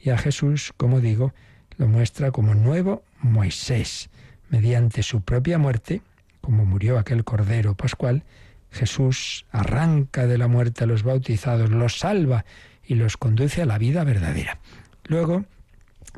[0.00, 1.34] y a Jesús, como digo,
[1.76, 4.10] lo muestra como nuevo Moisés.
[4.48, 6.02] Mediante su propia muerte,
[6.40, 8.24] como murió aquel Cordero Pascual,
[8.70, 12.44] Jesús arranca de la muerte a los bautizados, los salva
[12.86, 14.58] y los conduce a la vida verdadera.
[15.04, 15.44] Luego,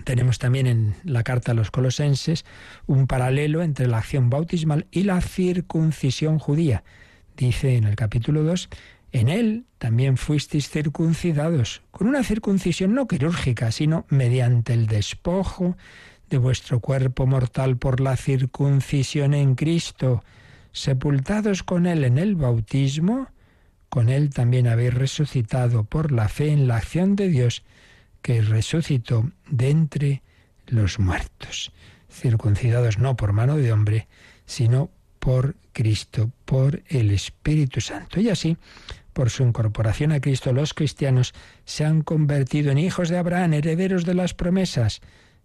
[0.05, 2.44] tenemos también en la carta a los colosenses
[2.86, 6.84] un paralelo entre la acción bautismal y la circuncisión judía.
[7.36, 8.68] Dice en el capítulo 2,
[9.12, 15.76] en él también fuisteis circuncidados, con una circuncisión no quirúrgica, sino mediante el despojo
[16.30, 20.22] de vuestro cuerpo mortal por la circuncisión en Cristo
[20.72, 23.28] sepultados con Él en el bautismo,
[23.88, 27.64] con Él también habéis resucitado por la fe en la acción de Dios
[28.22, 30.22] que resucitó de entre
[30.66, 31.72] los muertos,
[32.08, 34.06] circuncidados no por mano de hombre,
[34.46, 38.20] sino por Cristo, por el Espíritu Santo.
[38.20, 38.56] Y así,
[39.12, 44.04] por su incorporación a Cristo, los cristianos se han convertido en hijos de Abraham, herederos
[44.04, 45.00] de las promesas.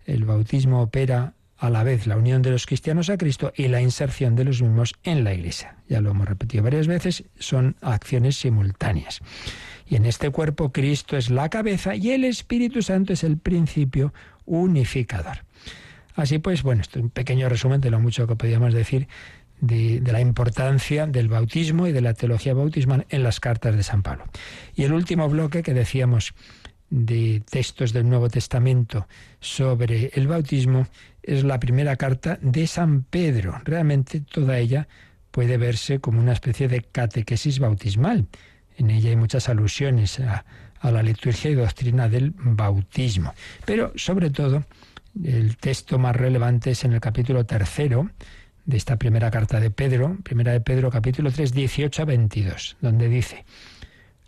[0.06, 3.82] El bautismo opera a la vez la unión de los cristianos a Cristo y la
[3.82, 5.78] inserción de los mismos en la Iglesia.
[5.88, 9.22] Ya lo hemos repetido varias veces, son acciones simultáneas.
[9.88, 14.14] Y en este cuerpo Cristo es la cabeza y el Espíritu Santo es el principio
[14.46, 15.46] unificador.
[16.16, 19.08] Así pues, bueno, esto es un pequeño resumen de lo mucho que podíamos decir
[19.60, 23.84] de, de, la importancia del bautismo y de la teología bautismal en las cartas de
[23.84, 24.26] San Pablo.
[24.76, 26.34] Y el último bloque que decíamos
[26.90, 29.08] de textos del Nuevo Testamento
[29.40, 30.88] sobre el bautismo
[31.24, 33.60] es la primera carta de San Pedro.
[33.64, 34.88] Realmente toda ella
[35.32, 38.28] puede verse como una especie de catequesis bautismal.
[38.78, 40.46] En ella hay muchas alusiones a,
[40.84, 43.34] la liturgia y doctrina del bautismo.
[43.66, 44.66] Pero sobre todo,
[45.24, 48.12] el texto más relevante es en el capítulo tercero
[48.66, 53.10] de esta primera carta de Pedro, primera de Pedro capítulo 3, 18 a 22, donde
[53.10, 53.46] dice,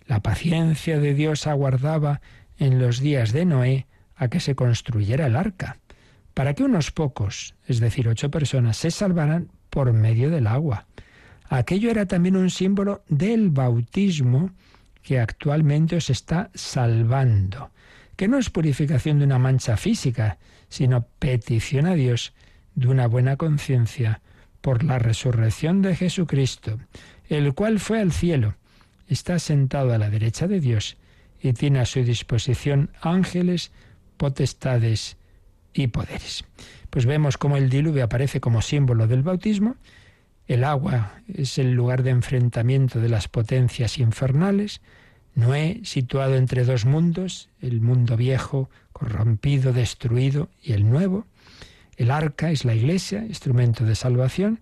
[0.07, 2.21] la paciencia de Dios aguardaba
[2.57, 5.77] en los días de Noé a que se construyera el arca
[6.33, 10.85] para que unos pocos, es decir, ocho personas, se salvaran por medio del agua.
[11.49, 14.51] Aquello era también un símbolo del bautismo
[15.01, 17.71] que actualmente os está salvando,
[18.15, 20.37] que no es purificación de una mancha física,
[20.69, 22.33] sino petición a Dios
[22.75, 24.21] de una buena conciencia
[24.61, 26.77] por la resurrección de Jesucristo,
[27.29, 28.55] el cual fue al cielo,
[29.07, 30.97] está sentado a la derecha de Dios
[31.41, 33.71] y tiene a su disposición ángeles,
[34.17, 35.17] potestades
[35.73, 36.45] y poderes.
[36.89, 39.75] Pues vemos cómo el diluvio aparece como símbolo del bautismo.
[40.47, 44.81] El agua es el lugar de enfrentamiento de las potencias infernales.
[45.35, 51.27] Noé, situado entre dos mundos, el mundo viejo, corrompido, destruido, y el nuevo.
[51.97, 54.59] El arca es la iglesia, instrumento de salvación.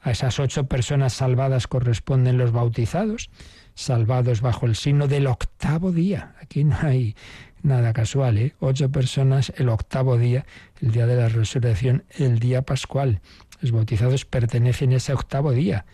[0.00, 3.30] A esas ocho personas salvadas corresponden los bautizados,
[3.78, 6.34] salvados bajo el signo del octavo día.
[6.42, 7.14] Aquí no hay
[7.62, 8.54] nada casual, ¿eh?
[8.58, 10.44] Ocho personas el octavo día,
[10.82, 13.20] el día de la resurrección, el día pascual.
[13.60, 15.86] Los bautizados pertenecen a ese octavo día.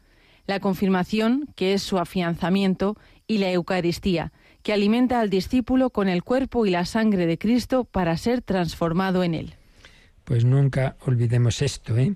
[0.47, 4.33] la confirmación, que es su afianzamiento, y la Eucaristía,
[4.63, 9.25] que alimenta al discípulo con el cuerpo y la sangre de Cristo para ser transformado
[9.25, 9.55] en él.
[10.25, 12.15] Pues nunca olvidemos esto, ¿eh?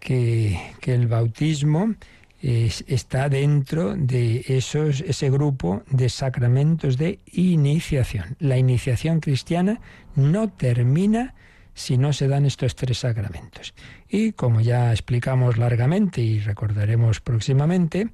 [0.00, 1.94] que, el bautismo
[2.40, 8.36] está dentro de esos, ese grupo de sacramentos de iniciación.
[8.38, 9.80] La iniciación cristiana
[10.14, 11.34] no termina
[11.74, 13.74] si no se dan estos tres sacramentos.
[14.08, 18.08] Y como ya explicamos largamente y recordaremos próximamente,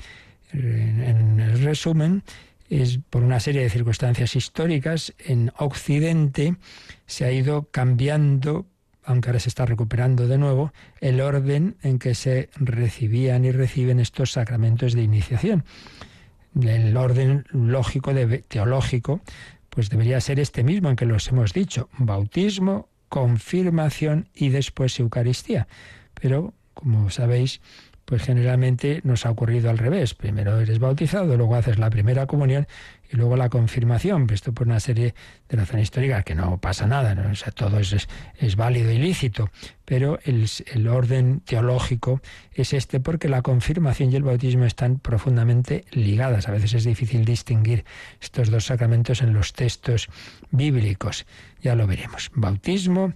[0.53, 2.23] en el resumen,
[2.69, 6.57] es por una serie de circunstancias históricas en Occidente
[7.07, 8.67] se ha ido cambiando,
[9.05, 13.99] aunque ahora se está recuperando de nuevo, el orden en que se recibían y reciben
[13.99, 15.65] estos sacramentos de iniciación.
[16.61, 18.13] El orden lógico,
[18.47, 19.21] teológico,
[19.69, 25.69] pues debería ser este mismo en que los hemos dicho, bautismo, confirmación y después Eucaristía.
[26.15, 27.61] Pero, como sabéis,
[28.11, 30.15] pues generalmente nos ha ocurrido al revés.
[30.15, 32.67] Primero eres bautizado, luego haces la primera comunión
[33.09, 34.27] y luego la confirmación.
[34.33, 35.15] Esto por una serie
[35.49, 37.31] de razones históricas que no pasa nada, ¿no?
[37.31, 39.51] o sea, todo es, es, válido y lícito.
[39.85, 42.21] Pero el, el, orden teológico
[42.53, 46.49] es este porque la confirmación y el bautismo están profundamente ligadas.
[46.49, 47.85] A veces es difícil distinguir
[48.21, 50.09] estos dos sacramentos en los textos
[50.51, 51.27] bíblicos.
[51.63, 52.33] Ya lo veremos.
[52.35, 53.15] Bautismo,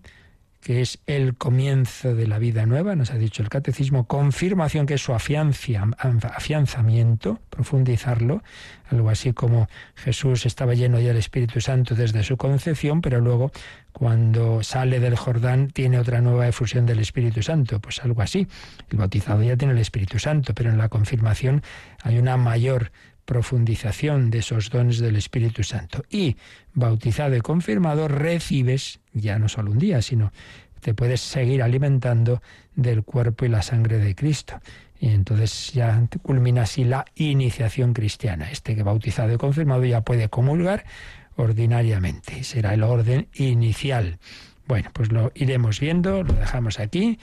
[0.64, 4.94] que es el comienzo de la vida nueva, nos ha dicho el catecismo, confirmación que
[4.94, 8.42] es su afianzamiento, profundizarlo,
[8.90, 13.52] algo así como Jesús estaba lleno ya del Espíritu Santo desde su concepción, pero luego
[13.92, 18.48] cuando sale del Jordán tiene otra nueva efusión del Espíritu Santo, pues algo así.
[18.90, 21.62] El bautizado ya tiene el Espíritu Santo, pero en la confirmación
[22.02, 22.90] hay una mayor
[23.24, 26.04] profundización de esos dones del Espíritu Santo.
[26.10, 26.36] Y
[26.72, 30.32] bautizado y confirmado, recibes, ya no solo un día, sino
[30.80, 32.42] te puedes seguir alimentando
[32.74, 34.60] del cuerpo y la sangre de Cristo.
[35.00, 38.50] Y entonces ya culmina así la iniciación cristiana.
[38.50, 40.84] Este que bautizado y confirmado ya puede comulgar
[41.36, 42.44] ordinariamente.
[42.44, 44.18] Será el orden inicial.
[44.66, 47.18] Bueno, pues lo iremos viendo, lo dejamos aquí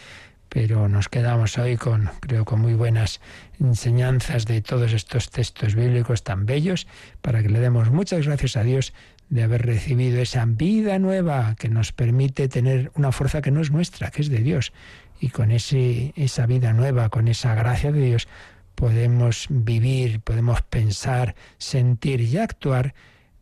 [0.54, 3.22] pero nos quedamos hoy con, creo, con muy buenas
[3.62, 6.88] enseñanzas de todos estos textos bíblicos tan bellos,
[7.22, 8.94] para que le demos muchas gracias a Dios
[9.30, 13.72] de haber recibido esa vida nueva que nos permite tener una fuerza que no es
[13.72, 14.74] nuestra, que es de Dios.
[15.22, 18.28] Y con ese, esa vida nueva, con esa gracia de Dios,
[18.76, 22.94] podemos vivir, podemos pensar, sentir y actuar,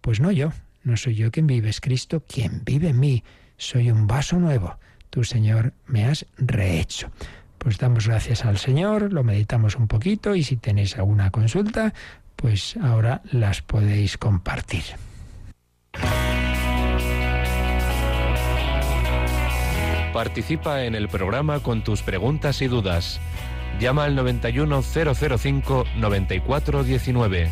[0.01, 0.51] pues no yo,
[0.83, 3.23] no soy yo quien vive, es Cristo quien vive en mí.
[3.57, 4.77] Soy un vaso nuevo
[5.09, 7.09] tú Señor me has rehecho.
[7.57, 11.93] Pues damos gracias al Señor, lo meditamos un poquito y si tenéis alguna consulta,
[12.35, 14.83] pues ahora las podéis compartir.
[20.13, 23.19] Participa en el programa con tus preguntas y dudas.
[23.79, 27.51] Llama al 91005 9419.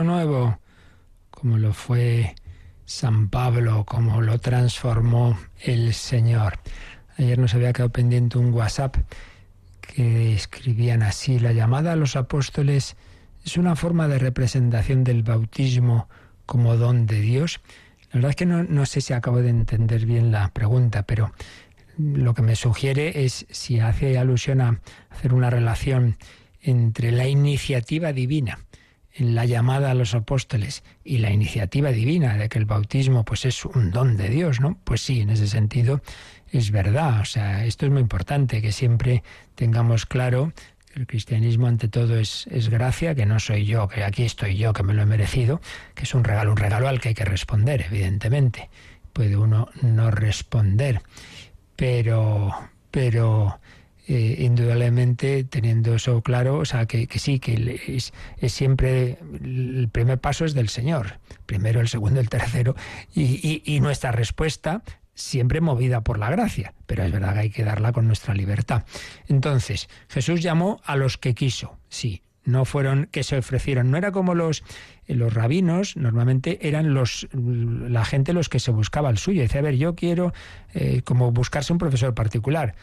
[0.00, 0.58] nuevo,
[1.30, 2.34] como lo fue
[2.86, 6.58] San Pablo, como lo transformó el Señor.
[7.18, 8.96] Ayer nos había quedado pendiente un WhatsApp
[9.82, 12.96] que escribían así, la llamada a los apóstoles
[13.44, 16.08] es una forma de representación del bautismo
[16.46, 17.60] como don de Dios.
[18.12, 21.32] La verdad es que no, no sé si acabo de entender bien la pregunta, pero
[21.98, 24.80] lo que me sugiere es si hace alusión a
[25.10, 26.16] hacer una relación
[26.62, 28.58] entre la iniciativa divina
[29.14, 33.44] en la llamada a los apóstoles y la iniciativa divina de que el bautismo pues
[33.44, 34.78] es un don de Dios, ¿no?
[34.84, 36.00] Pues sí, en ese sentido
[36.50, 39.22] es verdad, o sea, esto es muy importante que siempre
[39.54, 40.52] tengamos claro
[40.92, 44.56] que el cristianismo ante todo es, es gracia, que no soy yo, que aquí estoy
[44.56, 45.62] yo, que me lo he merecido,
[45.94, 48.68] que es un regalo, un regalo al que hay que responder, evidentemente.
[49.14, 51.00] Puede uno no responder,
[51.76, 52.50] pero,
[52.90, 53.60] pero
[54.08, 59.88] eh, indudablemente teniendo eso claro, o sea, que, que sí, que es, es, siempre el
[59.90, 62.74] primer paso es del Señor, primero, el segundo, el tercero,
[63.14, 64.82] y, y, y nuestra respuesta
[65.14, 68.84] siempre movida por la gracia, pero es verdad que hay que darla con nuestra libertad.
[69.28, 74.12] Entonces, Jesús llamó a los que quiso, sí, no fueron que se ofrecieron, no era
[74.12, 74.64] como los
[75.06, 79.64] los rabinos, normalmente eran los la gente los que se buscaba el suyo, decía, a
[79.64, 80.32] ver, yo quiero
[80.74, 82.74] eh, como buscarse un profesor particular,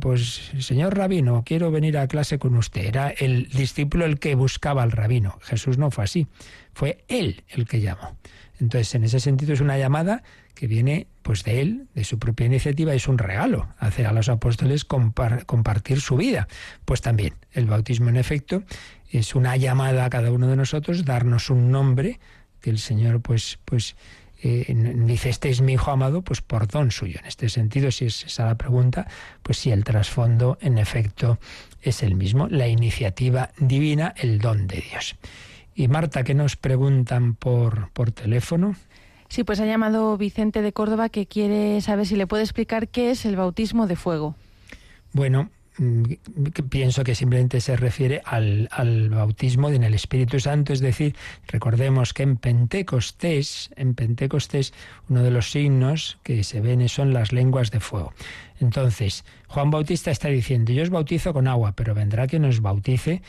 [0.00, 2.84] pues señor rabino, quiero venir a clase con usted.
[2.84, 5.38] Era el discípulo el que buscaba al rabino.
[5.42, 6.26] Jesús no fue así,
[6.72, 8.16] fue él el que llamó.
[8.60, 10.22] Entonces, en ese sentido es una llamada
[10.54, 14.28] que viene pues de él, de su propia iniciativa, es un regalo hacer a los
[14.28, 16.46] apóstoles compar compartir su vida.
[16.84, 18.62] Pues también el bautismo en efecto
[19.10, 22.20] es una llamada a cada uno de nosotros, darnos un nombre
[22.60, 23.96] que el Señor pues pues
[24.42, 27.18] eh, dice, este es mi hijo amado, pues por don suyo.
[27.20, 29.06] En este sentido, si es esa la pregunta,
[29.42, 31.38] pues sí, el trasfondo en efecto
[31.80, 35.16] es el mismo, la iniciativa divina, el don de Dios.
[35.74, 38.74] Y Marta, ¿qué nos preguntan por, por teléfono?
[39.28, 43.10] Sí, pues ha llamado Vicente de Córdoba que quiere saber si le puede explicar qué
[43.10, 44.34] es el bautismo de fuego.
[45.12, 45.50] Bueno,
[46.68, 51.16] pienso que simplemente se refiere al, al, bautismo en el Espíritu Santo, es decir,
[51.46, 54.74] recordemos que en Pentecostés, en Pentecostés,
[55.08, 58.12] uno de los signos que se ven son las lenguas de fuego.
[58.60, 63.22] Entonces, Juan Bautista está diciendo, yo os bautizo con agua, pero vendrá quien os bautice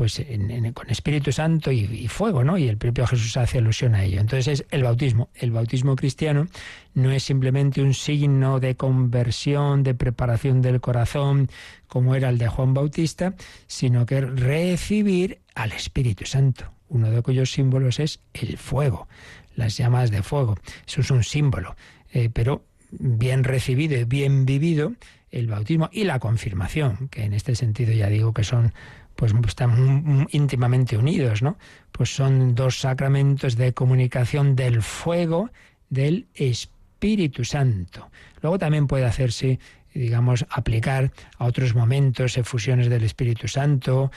[0.00, 2.56] pues en, con Espíritu Santo y, fuego, ¿no?
[2.56, 4.18] Y el propio Jesús hace alusión a ello.
[4.18, 5.28] Entonces es el bautismo.
[5.34, 6.46] El bautismo cristiano
[6.94, 11.50] no es simplemente un signo de conversión, de preparación del corazón,
[11.86, 13.34] como era el de Juan Bautista,
[13.66, 19.06] sino que recibir al Espíritu Santo, uno de cuyos símbolos es el fuego,
[19.54, 20.56] las llamas de fuego.
[20.88, 21.76] Eso es un símbolo,
[22.14, 24.94] eh, pero bien recibido y bien vivido
[25.30, 28.72] el bautismo y la confirmación, que en este sentido ya digo que son
[29.20, 31.58] pues están íntimamente unidos, ¿no?
[31.92, 35.50] Pues son dos sacramentos de comunicación del fuego
[35.90, 38.10] del Espíritu Santo.
[38.40, 39.58] Luego también puede hacerse
[39.92, 44.10] digamos, aplicar a otros momentos efusiones del Espíritu Santo,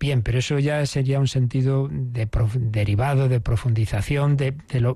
[0.00, 4.54] Bien, pero eso ya sería un sentido de derivado, de profundización, de,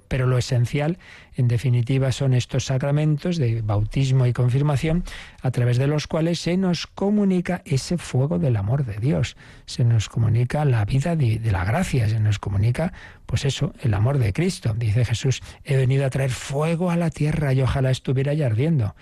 [0.08, 0.96] pero lo esencial,
[1.36, 5.04] en definitiva, son estos sacramentos de bautismo y confirmación,
[5.42, 9.36] a través de los cuales se nos comunica ese fuego del amor de Dios,
[9.66, 12.94] se nos comunica la vida de, de la gracia, se nos comunica,
[13.26, 14.72] pues eso, el amor de Cristo.
[14.74, 18.94] Dice Jesús, he venido a traer fuego a la tierra y ojalá estuviera ya ardiendo.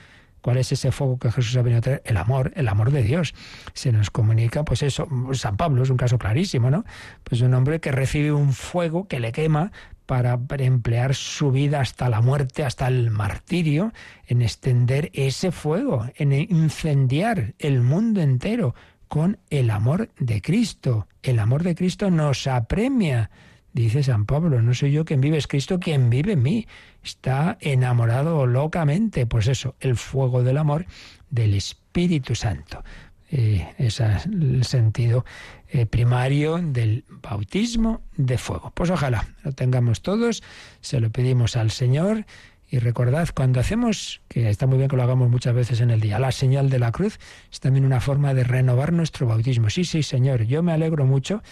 [0.42, 2.02] ¿Cuál es ese fuego que Jesús ha venido a traer?
[2.04, 3.34] El amor, el amor de Dios.
[3.72, 6.84] Se nos comunica, pues eso, San Pablo es un caso clarísimo, ¿no?
[7.24, 9.72] Pues un hombre que recibe un fuego que le quema
[10.04, 13.92] para emplear su vida hasta la muerte, hasta el martirio,
[14.26, 18.74] en extender ese fuego, en incendiar el mundo entero
[19.08, 21.06] con el amor de Cristo.
[21.22, 23.30] El amor de Cristo nos apremia
[23.72, 26.66] Dice San Pablo, no soy yo quien vive, es Cristo quien vive en mí.
[27.02, 29.26] Está enamorado locamente.
[29.26, 30.86] Pues eso, el fuego del amor
[31.30, 32.84] del Espíritu Santo.
[33.30, 35.24] Eh, ese es el sentido
[35.70, 38.72] eh, primario del bautismo de fuego.
[38.74, 40.42] Pues ojalá lo tengamos todos,
[40.82, 42.26] se lo pedimos al Señor.
[42.68, 46.00] Y recordad, cuando hacemos, que está muy bien que lo hagamos muchas veces en el
[46.00, 47.18] día, la señal de la cruz
[47.50, 49.68] es también una forma de renovar nuestro bautismo.
[49.68, 51.42] Sí, sí, Señor, yo me alegro mucho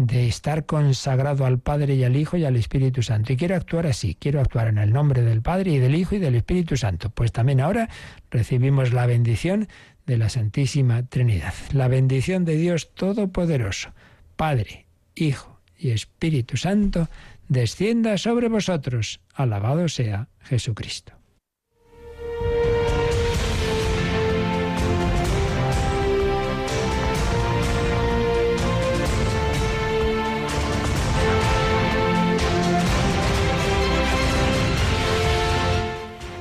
[0.00, 3.34] de estar consagrado al Padre y al Hijo y al Espíritu Santo.
[3.34, 6.18] Y quiero actuar así, quiero actuar en el nombre del Padre y del Hijo y
[6.18, 7.10] del Espíritu Santo.
[7.10, 7.90] Pues también ahora
[8.30, 9.68] recibimos la bendición
[10.06, 11.52] de la Santísima Trinidad.
[11.72, 13.92] La bendición de Dios Todopoderoso,
[14.36, 17.10] Padre, Hijo y Espíritu Santo,
[17.48, 19.20] descienda sobre vosotros.
[19.34, 21.19] Alabado sea Jesucristo.